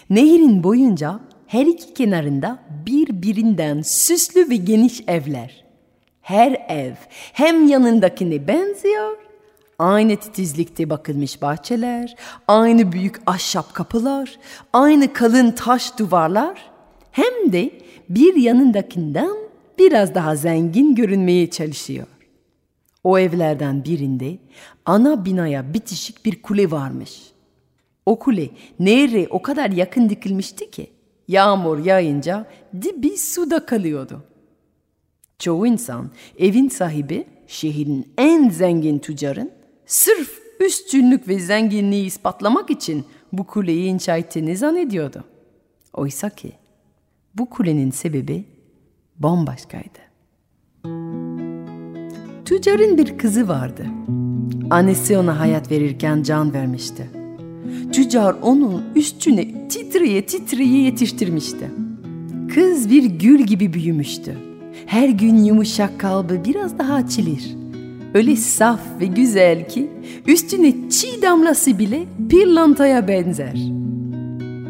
Nehirin 0.09 0.63
boyunca 0.63 1.19
her 1.47 1.65
iki 1.65 1.93
kenarında 1.93 2.59
birbirinden 2.85 3.81
süslü 3.81 4.49
ve 4.49 4.55
geniş 4.55 5.03
evler. 5.07 5.63
Her 6.21 6.51
ev 6.69 6.93
hem 7.33 7.67
yanındakine 7.67 8.47
benziyor, 8.47 9.17
aynı 9.79 10.15
titizlikte 10.15 10.89
bakılmış 10.89 11.41
bahçeler, 11.41 12.15
aynı 12.47 12.91
büyük 12.91 13.21
ahşap 13.25 13.73
kapılar, 13.73 14.39
aynı 14.73 15.13
kalın 15.13 15.51
taş 15.51 15.99
duvarlar, 15.99 16.71
hem 17.11 17.53
de 17.53 17.71
bir 18.09 18.35
yanındakinden 18.35 19.35
biraz 19.79 20.15
daha 20.15 20.35
zengin 20.35 20.95
görünmeye 20.95 21.49
çalışıyor. 21.49 22.07
O 23.03 23.19
evlerden 23.19 23.85
birinde 23.85 24.37
ana 24.85 25.25
binaya 25.25 25.73
bitişik 25.73 26.25
bir 26.25 26.41
kule 26.41 26.71
varmış. 26.71 27.21
O 28.05 28.19
kule 28.19 28.49
nehre 28.79 29.27
o 29.29 29.41
kadar 29.41 29.69
yakın 29.69 30.09
dikilmişti 30.09 30.71
ki 30.71 30.91
yağmur 31.27 31.85
yağınca 31.85 32.45
dibi 32.81 33.17
suda 33.17 33.65
kalıyordu. 33.65 34.23
Çoğu 35.39 35.67
insan 35.67 36.11
evin 36.37 36.69
sahibi 36.69 37.27
şehrin 37.47 38.13
en 38.17 38.49
zengin 38.49 38.99
tüccarın 38.99 39.51
sırf 39.85 40.41
üstünlük 40.59 41.27
ve 41.27 41.39
zenginliği 41.39 42.05
ispatlamak 42.05 42.69
için 42.69 43.05
bu 43.33 43.47
kuleyi 43.47 43.89
inşa 43.89 44.17
ettiğini 44.17 44.57
zannediyordu. 44.57 45.23
Oysa 45.93 46.29
ki 46.29 46.51
bu 47.35 47.49
kulenin 47.49 47.91
sebebi 47.91 48.45
bambaşkaydı. 49.17 50.00
Tüccarın 52.51 52.97
bir 52.97 53.17
kızı 53.17 53.47
vardı. 53.47 53.85
Annesi 54.69 55.17
ona 55.17 55.39
hayat 55.39 55.71
verirken 55.71 56.23
can 56.23 56.53
vermişti. 56.53 57.09
Tüccar 57.93 58.35
onun 58.41 58.83
üstüne 58.95 59.67
titreye 59.67 60.25
titreye 60.25 60.81
yetiştirmişti. 60.81 61.71
Kız 62.53 62.89
bir 62.89 63.03
gül 63.03 63.39
gibi 63.39 63.73
büyümüştü. 63.73 64.37
Her 64.85 65.09
gün 65.09 65.43
yumuşak 65.43 65.99
kalbi 65.99 66.41
biraz 66.45 66.79
daha 66.79 66.93
açılır. 66.93 67.43
Öyle 68.13 68.35
saf 68.35 68.79
ve 68.99 69.05
güzel 69.05 69.67
ki 69.67 69.89
üstüne 70.27 70.89
çiğ 70.89 71.21
damlası 71.21 71.79
bile 71.79 72.03
pirlantaya 72.29 73.07
benzer. 73.07 73.59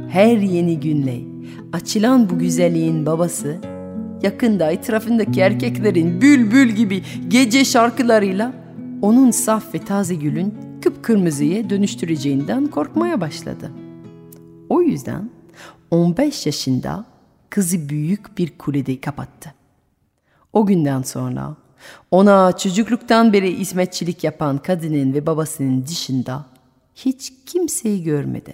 Her 0.10 0.38
yeni 0.38 0.80
günle 0.80 1.20
açılan 1.74 2.30
bu 2.30 2.40
güzelliğin 2.40 3.06
babası 3.06 3.58
yakında 4.24 4.72
etrafındaki 4.72 5.42
erkeklerin 5.42 6.22
bülbül 6.22 6.70
gibi 6.70 7.04
gece 7.28 7.66
şarkılarıyla 7.66 8.54
onun 9.02 9.32
saf 9.32 9.76
ve 9.76 9.80
taze 9.80 10.16
gülün 10.16 10.54
kıpkırmızıya 10.84 11.70
dönüştüreceğinden 11.70 12.68
korkmaya 12.68 13.22
başladı. 13.22 13.72
O 14.70 14.82
yüzden 14.82 15.30
15 15.92 16.46
yaşında 16.46 17.06
kızı 17.50 17.90
büyük 17.90 18.38
bir 18.38 18.58
kulede 18.58 19.02
kapattı. 19.02 19.54
O 20.54 20.66
günden 20.66 21.02
sonra 21.02 21.56
ona 22.12 22.58
çocukluktan 22.58 23.34
beri 23.34 23.60
hizmetçilik 23.60 24.24
yapan 24.24 24.58
kadının 24.58 25.14
ve 25.14 25.26
babasının 25.26 25.86
dışında 25.86 26.46
hiç 26.96 27.34
kimseyi 27.46 28.04
görmedi. 28.04 28.54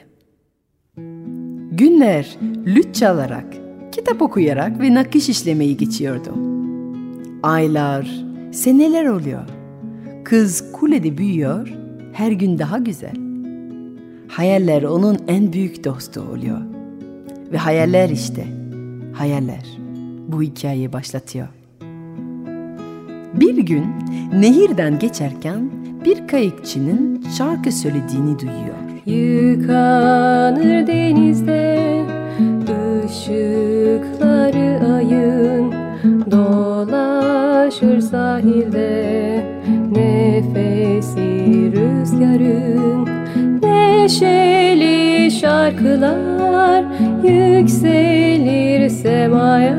Günler 1.71 2.37
lüt 2.65 2.95
çalarak, 2.95 3.66
kitap 4.07 4.21
okuyarak 4.21 4.81
ve 4.81 4.93
nakış 4.93 5.29
işlemeyi 5.29 5.77
geçiyordu. 5.77 6.33
Aylar, 7.43 8.25
seneler 8.51 9.05
oluyor. 9.05 9.43
Kız 10.23 10.71
kulede 10.71 11.17
büyüyor, 11.17 11.73
her 12.13 12.31
gün 12.31 12.59
daha 12.59 12.77
güzel. 12.77 13.15
Hayaller 14.27 14.83
onun 14.83 15.17
en 15.27 15.53
büyük 15.53 15.83
dostu 15.83 16.21
oluyor. 16.21 16.61
Ve 17.51 17.57
hayaller 17.57 18.09
işte, 18.09 18.47
hayaller 19.13 19.65
bu 20.27 20.41
hikayeyi 20.41 20.93
başlatıyor. 20.93 21.47
Bir 23.33 23.57
gün 23.57 23.85
nehirden 24.33 24.99
geçerken 24.99 25.69
bir 26.05 26.27
kayıkçının 26.27 27.23
şarkı 27.37 27.71
söylediğini 27.71 28.39
duyuyor. 28.39 28.77
Yıkanır 29.05 30.87
denizde 30.87 31.77
ışıkları 33.07 34.69
ayın. 34.95 35.73
Dolaşır 36.31 37.99
sahilde 37.99 39.43
nefesi 39.91 41.71
rüzgarın. 41.71 43.07
Neşeli 43.63 45.31
şarkılar 45.31 46.83
yükselir 47.23 48.89
semaya. 48.89 49.77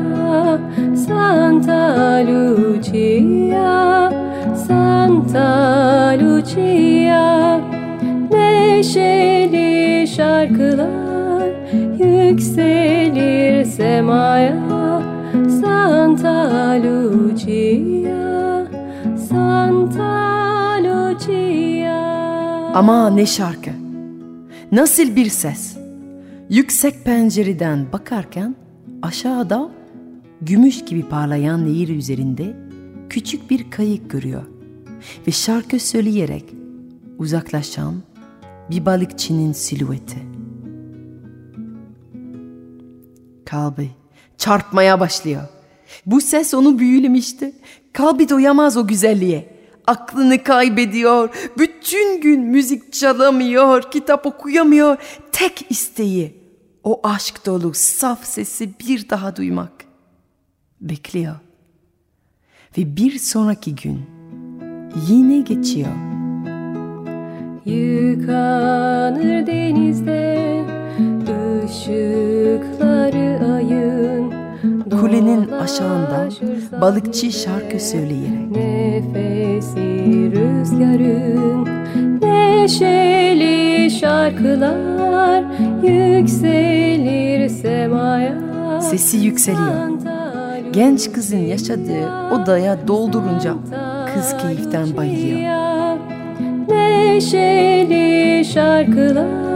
Santa 1.07 2.23
Lucia, 2.27 4.11
Santa 4.67 6.15
Lucia 6.21 7.59
Neşeli 8.31 10.07
şarkılar 10.07 11.08
yükselir 11.99 13.65
semaya 13.65 15.01
Santa 15.33 16.73
Lucia, 16.83 18.67
Santa 19.29 20.77
Lucia 20.83 21.99
Ama 22.75 23.09
ne 23.09 23.25
şarkı, 23.25 23.71
nasıl 24.71 25.15
bir 25.15 25.29
ses. 25.29 25.77
Yüksek 26.49 27.05
pencereden 27.05 27.85
bakarken 27.93 28.55
aşağıda 29.01 29.69
gümüş 30.41 30.85
gibi 30.85 31.09
parlayan 31.09 31.65
nehir 31.65 31.89
üzerinde 31.89 32.55
küçük 33.09 33.49
bir 33.49 33.71
kayık 33.71 34.09
görüyor 34.09 34.43
ve 35.27 35.31
şarkı 35.31 35.79
söyleyerek 35.79 36.45
uzaklaşan 37.17 37.95
bir 38.69 38.85
balıkçının 38.85 39.51
silüeti. 39.51 40.28
Kalbi 43.49 43.89
çarpmaya 44.37 44.99
başlıyor. 44.99 45.41
Bu 46.05 46.21
ses 46.21 46.53
onu 46.53 46.79
büyülemişti. 46.79 47.55
Kalbi 47.93 48.29
doyamaz 48.29 48.77
o 48.77 48.87
güzelliğe. 48.87 49.49
Aklını 49.87 50.43
kaybediyor. 50.43 51.29
Bütün 51.57 52.21
gün 52.21 52.41
müzik 52.41 52.93
çalamıyor, 52.93 53.91
kitap 53.91 54.25
okuyamıyor. 54.25 54.97
Tek 55.31 55.65
isteği 55.69 56.33
o 56.83 56.99
aşk 57.03 57.45
dolu 57.45 57.73
saf 57.73 58.25
sesi 58.25 58.69
bir 58.79 59.09
daha 59.09 59.35
duymak. 59.35 59.71
Bekliyor. 60.81 61.35
Ve 62.77 62.95
bir 62.95 63.19
sonraki 63.19 63.75
gün 63.75 64.01
yine 65.09 65.39
geçiyor. 65.39 65.95
Yıkanır 67.65 69.47
denizde 69.47 70.58
ayın 73.55 74.33
Kulenin 75.01 75.51
aşağında 75.51 76.29
balıkçı 76.81 77.31
şarkı 77.31 77.79
söyleyerek 77.79 78.51
Nefesi 78.51 80.31
rüzgarın 80.31 81.67
Neşeli 82.21 83.91
şarkılar 83.91 85.43
yükselir 85.83 87.49
semaya 87.49 88.33
Sesi 88.81 89.17
yükseliyor. 89.17 89.89
Genç 90.73 91.11
kızın 91.11 91.37
yaşadığı 91.37 92.31
odaya 92.31 92.87
doldurunca 92.87 93.53
kız 94.13 94.37
keyiften 94.37 94.97
bayılıyor. 94.97 95.97
Neşeli 96.69 98.45
şarkılar 98.45 99.48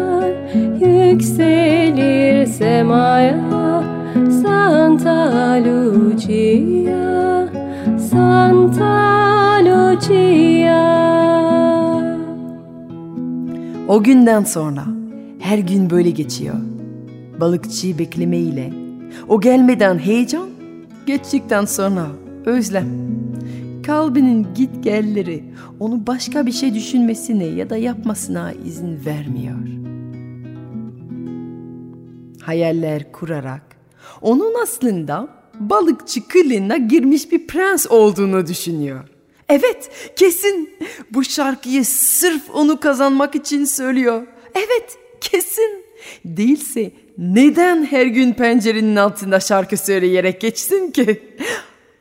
yükselir 0.83 2.45
semaya 2.45 3.83
Santa 4.13 5.55
Lucia, 5.63 7.47
Santa 7.97 9.59
Lucia 9.65 10.83
O 13.87 14.03
günden 14.03 14.43
sonra 14.43 14.83
her 15.39 15.57
gün 15.57 15.89
böyle 15.89 16.09
geçiyor. 16.09 16.55
Balıkçıyı 17.39 17.99
beklemeyle. 17.99 18.73
O 19.29 19.41
gelmeden 19.41 19.97
heyecan, 19.97 20.49
geçtikten 21.05 21.65
sonra 21.65 22.05
özlem. 22.45 22.87
Kalbinin 23.85 24.47
git 24.55 24.83
gelleri 24.83 25.43
onu 25.79 26.07
başka 26.07 26.45
bir 26.45 26.51
şey 26.51 26.73
düşünmesine 26.73 27.45
ya 27.45 27.69
da 27.69 27.77
yapmasına 27.77 28.51
izin 28.65 28.99
vermiyor. 29.05 29.82
Hayaller 32.45 33.11
kurarak 33.11 33.61
onun 34.21 34.53
aslında 34.63 35.27
balıkçı 35.59 36.27
kılığına 36.27 36.77
girmiş 36.77 37.31
bir 37.31 37.47
prens 37.47 37.87
olduğunu 37.87 38.47
düşünüyor. 38.47 39.03
Evet, 39.49 39.91
kesin 40.15 40.75
bu 41.11 41.23
şarkıyı 41.23 41.85
sırf 41.85 42.49
onu 42.53 42.79
kazanmak 42.79 43.35
için 43.35 43.65
söylüyor. 43.65 44.27
Evet, 44.55 44.97
kesin. 45.21 45.83
Değilse 46.25 46.91
neden 47.17 47.85
her 47.85 48.05
gün 48.05 48.33
pencerenin 48.33 48.95
altında 48.95 49.39
şarkı 49.39 49.77
söyleyerek 49.77 50.41
geçsin 50.41 50.91
ki? 50.91 51.35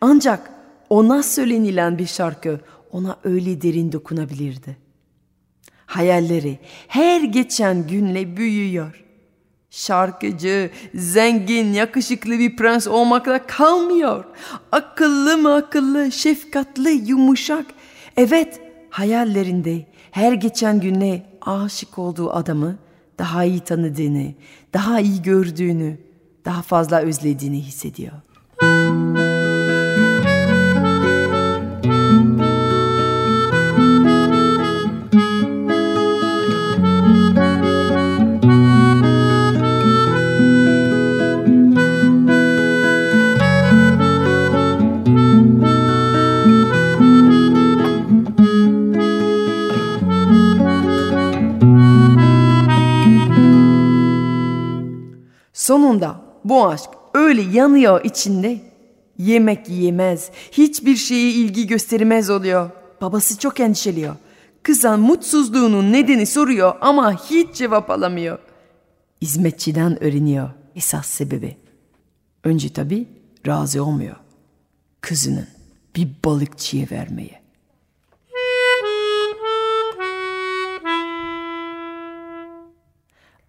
Ancak 0.00 0.52
ona 0.90 1.22
söylenilen 1.22 1.98
bir 1.98 2.06
şarkı 2.06 2.60
ona 2.90 3.18
öyle 3.24 3.62
derin 3.62 3.92
dokunabilirdi. 3.92 4.76
Hayalleri 5.86 6.58
her 6.88 7.20
geçen 7.20 7.86
günle 7.86 8.36
büyüyor. 8.36 9.04
Şarkıcı, 9.72 10.70
zengin, 10.94 11.72
yakışıklı 11.72 12.38
bir 12.38 12.56
prens 12.56 12.86
olmakla 12.86 13.46
kalmıyor. 13.46 14.24
Akıllı 14.72 15.38
mı 15.38 15.54
akıllı, 15.54 16.12
şefkatli, 16.12 16.90
yumuşak. 16.90 17.66
Evet, 18.16 18.60
hayallerinde 18.90 19.86
her 20.10 20.32
geçen 20.32 20.80
günle 20.80 21.26
aşık 21.40 21.98
olduğu 21.98 22.32
adamı 22.32 22.76
daha 23.18 23.44
iyi 23.44 23.60
tanıdığını, 23.60 24.34
daha 24.74 25.00
iyi 25.00 25.22
gördüğünü, 25.22 25.98
daha 26.44 26.62
fazla 26.62 27.00
özlediğini 27.00 27.60
hissediyor. 27.60 28.12
Sonunda 55.62 56.20
bu 56.44 56.66
aşk 56.66 56.90
öyle 57.14 57.42
yanıyor 57.42 58.04
içinde. 58.04 58.60
Yemek 59.18 59.68
yiyemez, 59.68 60.30
hiçbir 60.52 60.96
şeye 60.96 61.30
ilgi 61.30 61.66
göstermez 61.66 62.30
oluyor. 62.30 62.70
Babası 63.00 63.38
çok 63.38 63.60
endişeliyor. 63.60 64.16
Kıza 64.62 64.96
mutsuzluğunun 64.96 65.92
nedeni 65.92 66.26
soruyor 66.26 66.74
ama 66.80 67.12
hiç 67.30 67.54
cevap 67.54 67.90
alamıyor. 67.90 68.38
Hizmetçiden 69.22 70.04
öğreniyor 70.04 70.50
esas 70.76 71.06
sebebi. 71.06 71.56
Önce 72.44 72.72
tabii 72.72 73.08
razı 73.46 73.84
olmuyor. 73.84 74.16
Kızının 75.00 75.46
bir 75.96 76.08
balıkçıya 76.24 76.86
vermeye. 76.90 77.42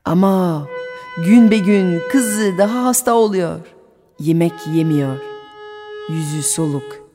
Ama 0.06 0.68
gün 1.18 1.52
be 1.52 1.58
gün 1.58 2.02
kızı 2.12 2.58
daha 2.58 2.86
hasta 2.86 3.14
oluyor. 3.14 3.60
Yemek 4.20 4.54
yemiyor. 4.74 5.20
Yüzü 6.10 6.44
soluk. 6.44 7.10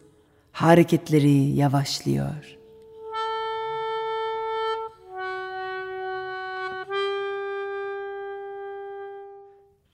Hareketleri 0.52 1.32
yavaşlıyor. 1.32 2.58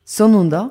Sonunda 0.04 0.70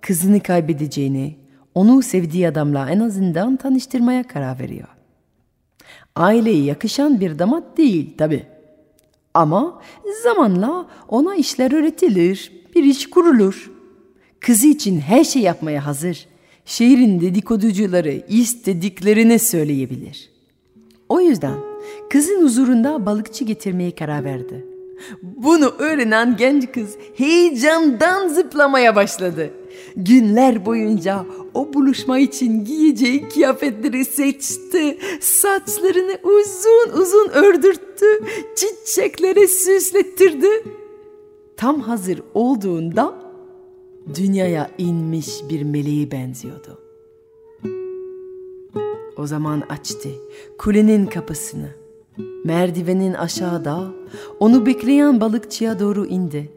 kızını 0.00 0.40
kaybedeceğini, 0.40 1.38
onu 1.74 2.02
sevdiği 2.02 2.48
adamla 2.48 2.90
en 2.90 3.00
azından 3.00 3.56
tanıştırmaya 3.56 4.26
karar 4.26 4.58
veriyor. 4.58 4.88
Aileye 6.16 6.64
yakışan 6.64 7.20
bir 7.20 7.38
damat 7.38 7.76
değil 7.76 8.16
tabi. 8.18 8.51
Ama 9.34 9.82
zamanla 10.22 10.86
ona 11.08 11.34
işler 11.34 11.72
öğretilir, 11.72 12.52
bir 12.74 12.84
iş 12.84 13.10
kurulur. 13.10 13.70
Kızı 14.40 14.66
için 14.66 15.00
her 15.00 15.24
şey 15.24 15.42
yapmaya 15.42 15.86
hazır. 15.86 16.26
Şehrin 16.64 17.20
dedikoducuları 17.20 18.22
istediklerini 18.28 19.38
söyleyebilir. 19.38 20.30
O 21.08 21.20
yüzden 21.20 21.54
kızın 22.10 22.44
huzurunda 22.44 23.06
balıkçı 23.06 23.44
getirmeye 23.44 23.90
karar 23.90 24.24
verdi. 24.24 24.66
Bunu 25.22 25.68
öğrenen 25.78 26.36
genç 26.36 26.72
kız 26.72 26.96
heyecandan 27.16 28.28
zıplamaya 28.28 28.96
başladı. 28.96 29.50
Günler 29.96 30.66
boyunca 30.66 31.26
o 31.54 31.74
buluşma 31.74 32.18
için 32.18 32.64
giyeceği 32.64 33.28
kıyafetleri 33.28 34.04
seçti. 34.04 34.98
Saçlarını 35.20 36.18
uzun 36.22 37.00
uzun 37.02 37.28
ördürttü. 37.28 38.06
Çiçekleri 38.56 39.48
süslettirdi. 39.48 40.64
Tam 41.56 41.80
hazır 41.80 42.22
olduğunda 42.34 43.14
dünyaya 44.14 44.70
inmiş 44.78 45.28
bir 45.50 45.62
meleğe 45.62 46.10
benziyordu. 46.10 46.78
O 49.16 49.26
zaman 49.26 49.62
açtı 49.68 50.08
kulenin 50.58 51.06
kapısını. 51.06 51.68
Merdivenin 52.44 53.14
aşağıda 53.14 53.94
onu 54.40 54.66
bekleyen 54.66 55.20
balıkçıya 55.20 55.78
doğru 55.78 56.06
indi. 56.06 56.50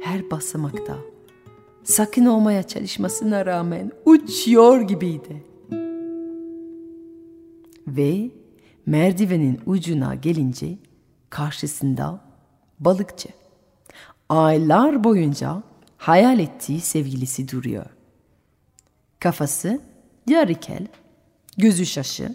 Her 0.00 0.30
basamakta 0.30 0.96
sakın 1.84 2.26
olmaya 2.26 2.62
çalışmasına 2.62 3.46
rağmen 3.46 3.92
uçuyor 4.04 4.80
gibiydi. 4.80 5.44
Ve 7.86 8.30
merdivenin 8.86 9.60
ucuna 9.66 10.14
gelince 10.14 10.78
karşısında 11.30 12.20
balıkçı. 12.80 13.28
Aylar 14.28 15.04
boyunca 15.04 15.62
hayal 15.96 16.38
ettiği 16.38 16.80
sevgilisi 16.80 17.48
duruyor. 17.48 17.86
Kafası 19.20 19.80
yarı 20.26 20.54
kel, 20.54 20.86
gözü 21.56 21.86
şaşı, 21.86 22.34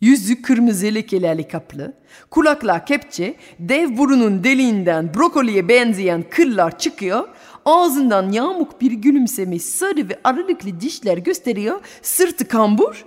yüzü 0.00 0.42
kırmızı 0.42 0.86
lekelerle 0.86 1.48
kaplı, 1.48 1.92
kulaklar 2.30 2.86
kepçe, 2.86 3.36
dev 3.58 3.96
burunun 3.96 4.44
deliğinden 4.44 5.14
brokoliye 5.14 5.68
benzeyen 5.68 6.24
kıllar 6.30 6.78
çıkıyor, 6.78 7.28
ağzından 7.64 8.32
yamuk 8.32 8.80
bir 8.80 8.92
gülümseme 8.92 9.58
sarı 9.58 10.08
ve 10.08 10.20
aralıklı 10.24 10.80
dişler 10.80 11.18
gösteriyor, 11.18 11.80
sırtı 12.02 12.48
kambur, 12.48 13.04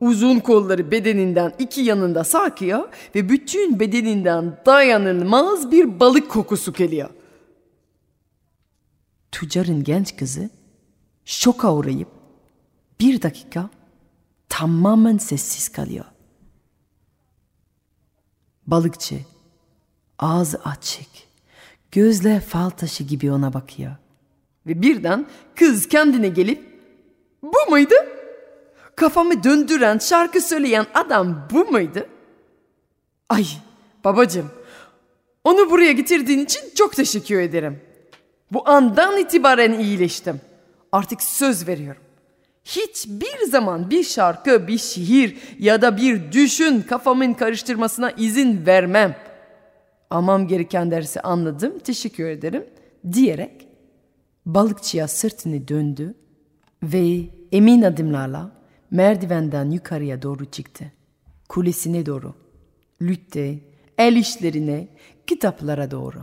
uzun 0.00 0.38
kolları 0.38 0.90
bedeninden 0.90 1.52
iki 1.58 1.80
yanında 1.80 2.24
sarkıyor 2.24 2.88
ve 3.14 3.28
bütün 3.28 3.80
bedeninden 3.80 4.58
dayanılmaz 4.66 5.70
bir 5.70 6.00
balık 6.00 6.30
kokusu 6.30 6.72
geliyor. 6.72 7.10
Tüccarın 9.32 9.84
genç 9.84 10.16
kızı 10.16 10.50
şoka 11.24 11.74
uğrayıp 11.74 12.08
bir 13.00 13.22
dakika 13.22 13.70
tamamen 14.48 15.18
sessiz 15.18 15.68
kalıyor. 15.68 16.04
Balıkçı 18.66 19.18
ağzı 20.18 20.60
açık, 20.64 21.08
gözler 21.92 22.40
fal 22.40 22.70
taşı 22.70 23.04
gibi 23.04 23.32
ona 23.32 23.52
bakıyor. 23.52 23.92
Ve 24.66 24.82
birden 24.82 25.26
kız 25.56 25.88
kendine 25.88 26.28
gelip 26.28 26.62
bu 27.42 27.70
muydu? 27.70 27.94
Kafamı 28.96 29.44
döndüren 29.44 29.98
şarkı 29.98 30.40
söyleyen 30.40 30.86
adam 30.94 31.48
bu 31.52 31.64
muydu? 31.64 32.06
Ay 33.28 33.46
babacığım 34.04 34.50
onu 35.44 35.70
buraya 35.70 35.92
getirdiğin 35.92 36.38
için 36.38 36.60
çok 36.74 36.96
teşekkür 36.96 37.40
ederim. 37.40 37.80
Bu 38.50 38.68
andan 38.68 39.18
itibaren 39.18 39.72
iyileştim. 39.72 40.40
Artık 40.92 41.22
söz 41.22 41.68
veriyorum. 41.68 42.02
Hiçbir 42.64 43.46
zaman 43.50 43.90
bir 43.90 44.04
şarkı, 44.04 44.68
bir 44.68 44.78
şiir 44.78 45.36
ya 45.58 45.82
da 45.82 45.96
bir 45.96 46.32
düşün 46.32 46.82
kafamın 46.82 47.34
karıştırmasına 47.34 48.10
izin 48.10 48.66
vermem. 48.66 49.16
Amam 50.12 50.48
gereken 50.48 50.90
dersi 50.90 51.20
anladım, 51.20 51.78
teşekkür 51.78 52.26
ederim 52.26 52.64
diyerek 53.12 53.68
balıkçıya 54.46 55.08
sırtını 55.08 55.68
döndü 55.68 56.14
ve 56.82 57.20
emin 57.52 57.82
adımlarla 57.82 58.52
merdivenden 58.90 59.70
yukarıya 59.70 60.22
doğru 60.22 60.44
çıktı. 60.44 60.84
Kulesine 61.48 62.06
doğru, 62.06 62.34
lütte, 63.02 63.58
el 63.98 64.16
işlerine, 64.16 64.88
kitaplara 65.26 65.90
doğru. 65.90 66.22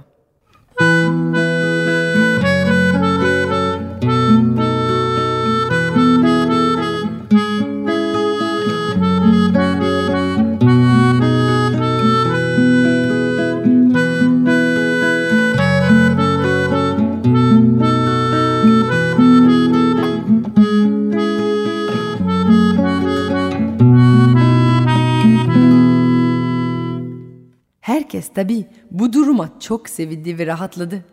Herkes 28.10 28.34
tabii 28.34 28.66
bu 28.92 29.14
duruma 29.14 29.60
çok 29.60 29.90
sevindi 29.90 30.38
ve 30.38 30.48
rahatladı. 30.48 31.06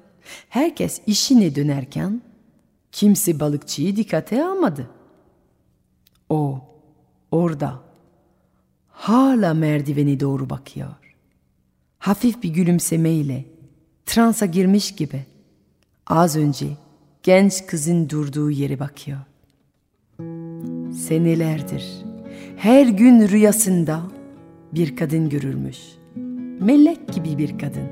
Herkes 0.48 1.00
işine 1.06 1.54
dönerken 1.54 2.22
kimse 2.92 3.40
balıkçıyı 3.40 3.96
dikkate 3.96 4.44
almadı. 4.44 4.90
O 6.28 6.60
orada 7.30 7.80
hala 8.88 9.54
merdiveni 9.54 10.20
doğru 10.20 10.50
bakıyor. 10.50 10.88
Hafif 11.98 12.42
bir 12.42 12.48
gülümsemeyle 12.48 13.44
transa 14.06 14.46
girmiş 14.46 14.94
gibi 14.94 15.24
az 16.06 16.36
önce 16.36 16.66
genç 17.22 17.66
kızın 17.66 18.08
durduğu 18.08 18.50
yere 18.50 18.80
bakıyor. 18.80 19.18
Senelerdir 20.92 21.84
her 22.56 22.86
gün 22.86 23.28
rüyasında 23.28 24.02
bir 24.72 24.96
kadın 24.96 25.28
görürmüş. 25.28 25.95
Melek 26.60 27.14
gibi 27.14 27.38
bir 27.38 27.58
kadın. 27.58 27.88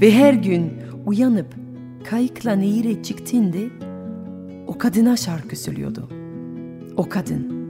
Ve 0.00 0.12
her 0.12 0.34
gün 0.34 0.72
uyanıp 1.06 1.54
kayıkla 2.04 2.52
nehire 2.52 3.02
çıktığında 3.02 3.58
o 4.66 4.78
kadına 4.78 5.16
şarkı 5.16 5.56
söylüyordu. 5.56 6.08
O 6.96 7.08
kadın 7.08 7.60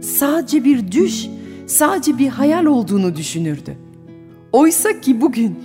sadece 0.00 0.64
bir 0.64 0.92
düş, 0.92 1.26
sadece 1.66 2.18
bir 2.18 2.28
hayal 2.28 2.64
olduğunu 2.64 3.16
düşünürdü. 3.16 3.76
Oysa 4.52 5.00
ki 5.00 5.20
bugün 5.20 5.58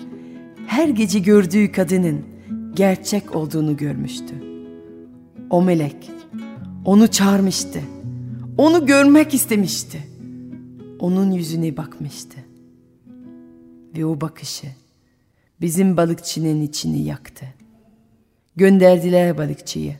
her 0.67 0.89
gece 0.89 1.20
gördüğü 1.20 1.72
kadının 1.72 2.22
gerçek 2.74 3.36
olduğunu 3.36 3.78
görmüştü. 3.78 4.36
O 5.50 5.62
melek 5.62 6.12
onu 6.86 7.08
çağırmıştı. 7.08 7.79
Onu 8.58 8.86
görmek 8.86 9.34
istemişti. 9.34 10.04
Onun 11.00 11.32
yüzüne 11.32 11.77
bakmıştı. 11.77 12.46
Ve 13.98 14.06
o 14.06 14.21
bakışı 14.21 14.67
bizim 15.62 15.98
balıkçının 15.98 16.62
içini 16.62 17.04
yaktı. 17.04 17.45
Gönderdiler 18.56 19.37
balıkçıyı. 19.37 19.95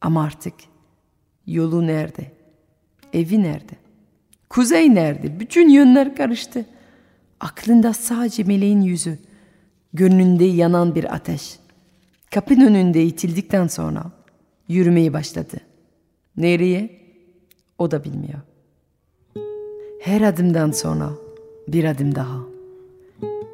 Ama 0.00 0.24
artık 0.24 0.54
yolu 1.46 1.86
nerede? 1.86 2.32
Evi 3.12 3.42
nerede? 3.42 3.72
Kuzey 4.50 4.94
nerede? 4.94 5.40
Bütün 5.40 5.68
yönler 5.68 6.16
karıştı. 6.16 6.66
Aklında 7.40 7.92
sadece 7.92 8.44
meleğin 8.44 8.80
yüzü. 8.80 9.18
Gönlünde 9.92 10.44
yanan 10.44 10.94
bir 10.94 11.14
ateş. 11.14 11.58
Kapının 12.30 12.66
önünde 12.66 13.04
itildikten 13.04 13.66
sonra 13.66 14.12
yürümeye 14.68 15.12
başladı. 15.12 15.56
Nereye? 16.36 17.00
O 17.78 17.90
da 17.90 18.04
bilmiyor. 18.04 18.40
Her 20.00 20.20
adımdan 20.20 20.70
sonra 20.70 21.10
bir 21.68 21.84
adım 21.84 22.14
daha. 22.14 22.55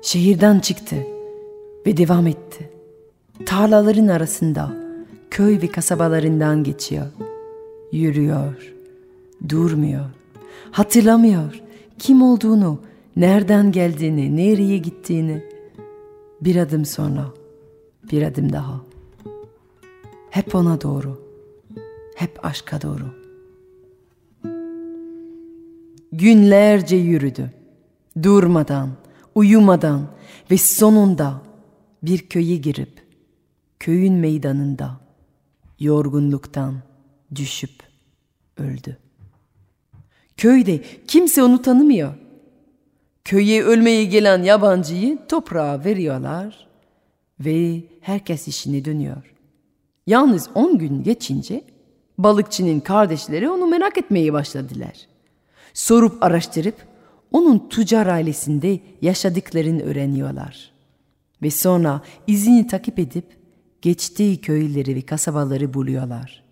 Şehirden 0.03 0.61
çıktı 0.61 0.97
ve 1.87 1.97
devam 1.97 2.27
etti. 2.27 2.71
Tarlaların 3.47 4.09
arasında 4.09 4.77
köy 5.31 5.61
ve 5.63 5.67
kasabalarından 5.67 6.65
geçiyor. 6.65 7.07
Yürüyor, 7.93 8.73
durmuyor, 9.49 10.05
hatırlamıyor 10.71 11.63
kim 11.99 12.23
olduğunu, 12.23 12.81
nereden 13.17 13.73
geldiğini, 13.73 14.37
nereye 14.37 14.79
gittiğini. 14.79 15.45
Bir 16.41 16.57
adım 16.57 16.85
sonra, 16.85 17.27
bir 18.13 18.23
adım 18.23 18.53
daha. 18.53 18.81
Hep 20.31 20.55
ona 20.55 20.81
doğru, 20.81 21.23
hep 22.17 22.45
aşka 22.45 22.83
doğru. 22.83 23.05
Günlerce 26.13 26.97
yürüdü, 26.97 27.51
durmadan, 28.23 28.89
uyumadan 29.35 30.07
ve 30.51 30.57
sonunda 30.59 31.43
bir 32.03 32.19
köye 32.19 32.57
girip 32.57 33.03
köyün 33.81 34.15
meydanında 34.15 35.01
yorgunluktan 35.81 36.75
düşüp 37.35 37.83
öldü. 38.57 38.97
Köyde 40.37 40.83
kimse 41.07 41.43
onu 41.43 41.63
tanımıyor. 41.63 42.15
Köye 43.25 43.63
ölmeye 43.63 44.05
gelen 44.05 44.43
yabancıyı 44.43 45.19
toprağa 45.29 45.85
veriyorlar 45.85 46.67
ve 47.41 47.83
herkes 48.01 48.49
işine 48.49 48.85
dönüyor. 48.85 49.35
Yalnız 50.07 50.51
on 50.55 50.79
gün 50.79 51.03
geçince 51.03 51.65
balıkçının 52.19 52.81
kardeşleri 52.81 53.51
onu 53.51 53.67
merak 53.67 53.99
etmeye 53.99 54.33
başladılar. 54.33 54.93
Sorup 55.75 56.23
araştırıp 56.23 56.75
onun 57.33 57.69
tüccar 57.69 58.07
ailesinde 58.07 58.81
yaşadıklarını 59.03 59.83
öğreniyorlar. 59.83 60.73
Ve 61.43 61.51
sonra 61.51 62.01
izini 62.27 62.67
takip 62.67 62.99
edip 62.99 63.25
geçtiği 63.83 64.41
köyleri 64.41 64.97
ve 64.97 65.03
kasabaları 65.03 65.75
buluyorlar. 65.75 66.43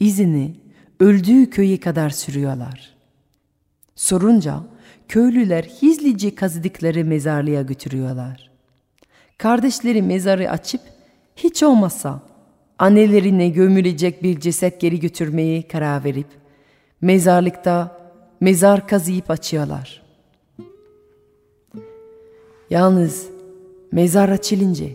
İzini 0.00 0.56
öldüğü 1.00 1.50
köye 1.50 1.80
kadar 1.80 2.10
sürüyorlar. 2.10 2.94
Sorunca 3.96 4.60
köylüler 5.08 5.64
hizlice 5.64 6.34
kazıdıkları 6.34 7.04
mezarlığa 7.04 7.62
götürüyorlar. 7.62 8.50
Kardeşleri 9.38 10.02
mezarı 10.02 10.50
açıp 10.50 10.80
hiç 11.36 11.62
olmazsa 11.62 12.22
annelerine 12.78 13.48
gömülecek 13.48 14.22
bir 14.22 14.40
ceset 14.40 14.80
geri 14.80 15.00
götürmeyi 15.00 15.62
karar 15.62 16.04
verip 16.04 16.26
mezarlıkta 17.00 18.01
mezar 18.42 18.88
kazıyıp 18.88 19.30
açıyorlar. 19.30 20.02
Yalnız 22.70 23.26
mezar 23.92 24.28
açılınca 24.28 24.86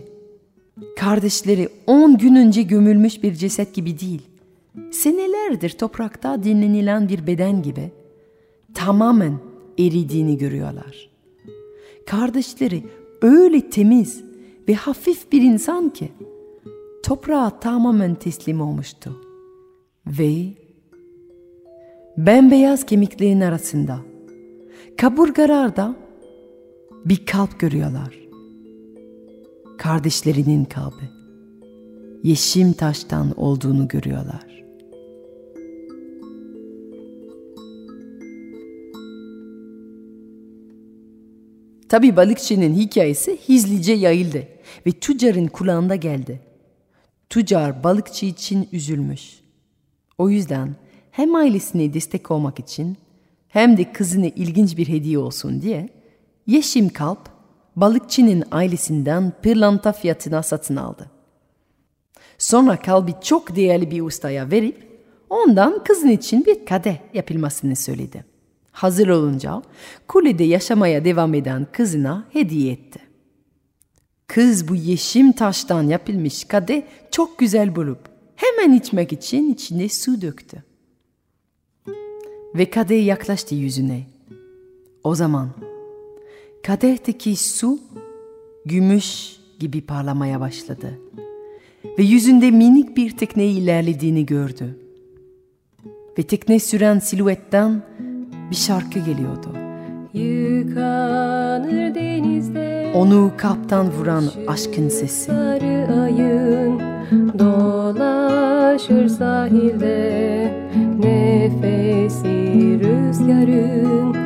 kardeşleri 0.96 1.68
on 1.86 2.18
gün 2.18 2.34
önce 2.34 2.62
gömülmüş 2.62 3.22
bir 3.22 3.34
ceset 3.34 3.74
gibi 3.74 4.00
değil, 4.00 4.22
senelerdir 4.90 5.70
toprakta 5.70 6.44
dinlenilen 6.44 7.08
bir 7.08 7.26
beden 7.26 7.62
gibi 7.62 7.90
tamamen 8.74 9.38
eridiğini 9.78 10.38
görüyorlar. 10.38 11.10
Kardeşleri 12.06 12.82
öyle 13.22 13.70
temiz 13.70 14.24
ve 14.68 14.74
hafif 14.74 15.32
bir 15.32 15.42
insan 15.42 15.90
ki 15.90 16.12
toprağa 17.02 17.60
tamamen 17.60 18.14
teslim 18.14 18.60
olmuştu. 18.60 19.22
Ve 20.06 20.67
bembeyaz 22.18 22.86
kemiklerin 22.86 23.40
arasında 23.40 23.98
kaburgalarda 24.96 25.96
bir 27.04 27.26
kalp 27.26 27.60
görüyorlar. 27.60 28.18
Kardeşlerinin 29.78 30.64
kalbi. 30.64 31.10
Yeşim 32.22 32.72
taştan 32.72 33.40
olduğunu 33.40 33.88
görüyorlar. 33.88 34.64
Tabi 41.88 42.16
balıkçının 42.16 42.74
hikayesi 42.74 43.38
hizlice 43.48 43.92
yayıldı 43.92 44.48
ve 44.86 44.90
tüccarın 44.92 45.46
kulağında 45.46 45.96
geldi. 45.96 46.40
Tüccar 47.28 47.84
balıkçı 47.84 48.26
için 48.26 48.68
üzülmüş. 48.72 49.40
O 50.18 50.30
yüzden 50.30 50.76
hem 51.18 51.34
ailesine 51.34 51.94
destek 51.94 52.30
olmak 52.30 52.58
için 52.58 52.96
hem 53.48 53.76
de 53.76 53.92
kızına 53.92 54.26
ilginç 54.26 54.76
bir 54.76 54.88
hediye 54.88 55.18
olsun 55.18 55.62
diye 55.62 55.88
yeşim 56.46 56.88
kalp 56.88 57.18
balıkçının 57.76 58.44
ailesinden 58.50 59.32
pırlanta 59.42 59.92
fiyatına 59.92 60.42
satın 60.42 60.76
aldı. 60.76 61.10
Sonra 62.38 62.76
kalbi 62.76 63.14
çok 63.22 63.56
değerli 63.56 63.90
bir 63.90 64.00
ustaya 64.00 64.50
verip 64.50 65.00
ondan 65.30 65.84
kızın 65.84 66.08
için 66.08 66.46
bir 66.46 66.66
kadeh 66.66 66.96
yapılmasını 67.14 67.76
söyledi. 67.76 68.24
Hazır 68.72 69.08
olunca 69.08 69.62
kulede 70.08 70.44
yaşamaya 70.44 71.04
devam 71.04 71.34
eden 71.34 71.66
kızına 71.72 72.24
hediye 72.32 72.72
etti. 72.72 73.00
Kız 74.26 74.68
bu 74.68 74.74
yeşim 74.74 75.32
taştan 75.32 75.82
yapılmış 75.82 76.44
kadeh 76.44 76.82
çok 77.10 77.38
güzel 77.38 77.76
bulup 77.76 78.00
hemen 78.36 78.72
içmek 78.72 79.12
için 79.12 79.52
içine 79.52 79.88
su 79.88 80.22
döktü. 80.22 80.67
Ve 82.54 82.70
kadeh 82.70 83.06
yaklaştı 83.06 83.54
yüzüne. 83.54 84.06
O 85.04 85.14
zaman 85.14 85.50
kadehteki 86.62 87.36
su 87.36 87.78
gümüş 88.64 89.36
gibi 89.58 89.80
parlamaya 89.80 90.40
başladı. 90.40 90.98
Ve 91.98 92.02
yüzünde 92.02 92.50
minik 92.50 92.96
bir 92.96 93.10
tekne 93.10 93.46
ilerlediğini 93.46 94.26
gördü. 94.26 94.78
Ve 96.18 96.22
tekne 96.22 96.58
süren 96.58 96.98
silüetten 96.98 97.82
bir 98.50 98.56
şarkı 98.56 98.98
geliyordu. 98.98 99.48
Yıkanır 100.12 101.94
denizde 101.94 102.77
Onu 102.94 103.30
kaptan 103.36 103.90
vuran 103.90 104.24
aşkın 104.48 104.88
sesi. 104.88 105.32
Ayın 105.32 106.80
dolaşır 107.38 109.08
sahilde. 109.08 110.52
Nefesi 110.98 112.28
rüzgarın 112.80 114.16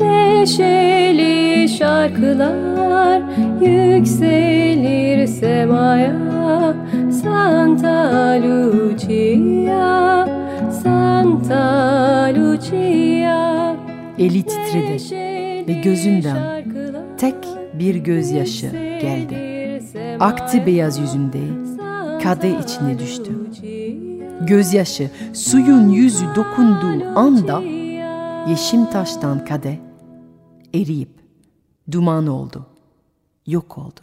Neşeli 0.00 1.68
şarkılar 1.68 3.22
yükselir 3.60 5.26
semaya. 5.26 6.16
Santa 7.22 8.38
Lucia, 8.42 10.28
Santa 10.82 11.64
Lucia. 12.36 13.76
Eli 14.18 14.42
titredi 14.42 15.68
ve 15.68 15.72
gözünden 15.72 16.64
tek 17.18 17.34
bir 17.78 17.94
gözyaşı 17.94 18.66
geldi. 19.00 19.48
Aktı 20.20 20.66
beyaz 20.66 20.98
yüzünde, 20.98 21.40
kadeh 22.22 22.62
içine 22.62 22.98
düştü. 22.98 23.32
Gözyaşı 24.46 25.10
suyun 25.34 25.88
yüzü 25.88 26.26
dokunduğu 26.36 27.18
anda 27.18 27.60
yeşim 28.50 28.90
taştan 28.90 29.44
kadeh 29.44 29.76
eriyip 30.74 31.10
duman 31.90 32.26
oldu, 32.26 32.66
yok 33.46 33.78
oldu. 33.78 34.00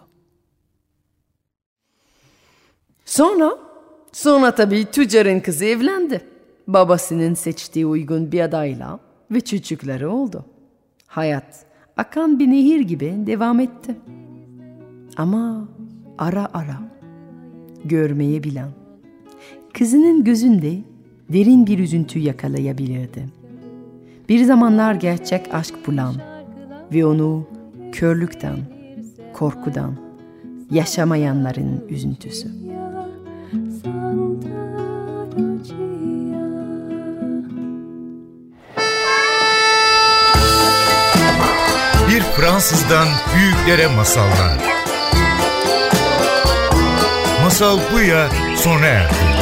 Sonra, 3.05 3.57
sonra 4.11 4.55
tabii 4.55 4.85
tüccarın 4.91 5.39
kızı 5.39 5.65
evlendi. 5.65 6.21
Babasının 6.67 7.33
seçtiği 7.33 7.85
uygun 7.85 8.31
bir 8.31 8.39
adayla 8.41 8.99
ve 9.31 9.41
çocukları 9.41 10.11
oldu. 10.11 10.45
Hayat 11.07 11.65
akan 11.97 12.39
bir 12.39 12.47
nehir 12.47 12.79
gibi 12.79 13.13
devam 13.27 13.59
etti. 13.59 13.95
Ama 15.17 15.67
ara 16.17 16.49
ara 16.53 16.77
görmeye 17.85 18.43
bilen, 18.43 18.69
kızının 19.73 20.23
gözünde 20.23 20.77
derin 21.33 21.67
bir 21.67 21.79
üzüntü 21.79 22.19
yakalayabilirdi. 22.19 23.25
Bir 24.29 24.43
zamanlar 24.43 24.95
gerçek 24.95 25.53
aşk 25.53 25.75
bulan 25.87 26.15
ve 26.93 27.05
onu 27.05 27.47
körlükten, 27.91 28.57
korkudan, 29.33 29.93
yaşamayanların 30.71 31.83
üzüntüsü. 31.89 32.49
Bir 42.15 42.21
Fransızdan 42.21 43.07
büyüklere 43.35 43.87
masallar. 43.87 44.57
Masal 47.43 47.79
Buya 47.93 48.29
sona 48.57 48.85
erdi. 48.85 49.34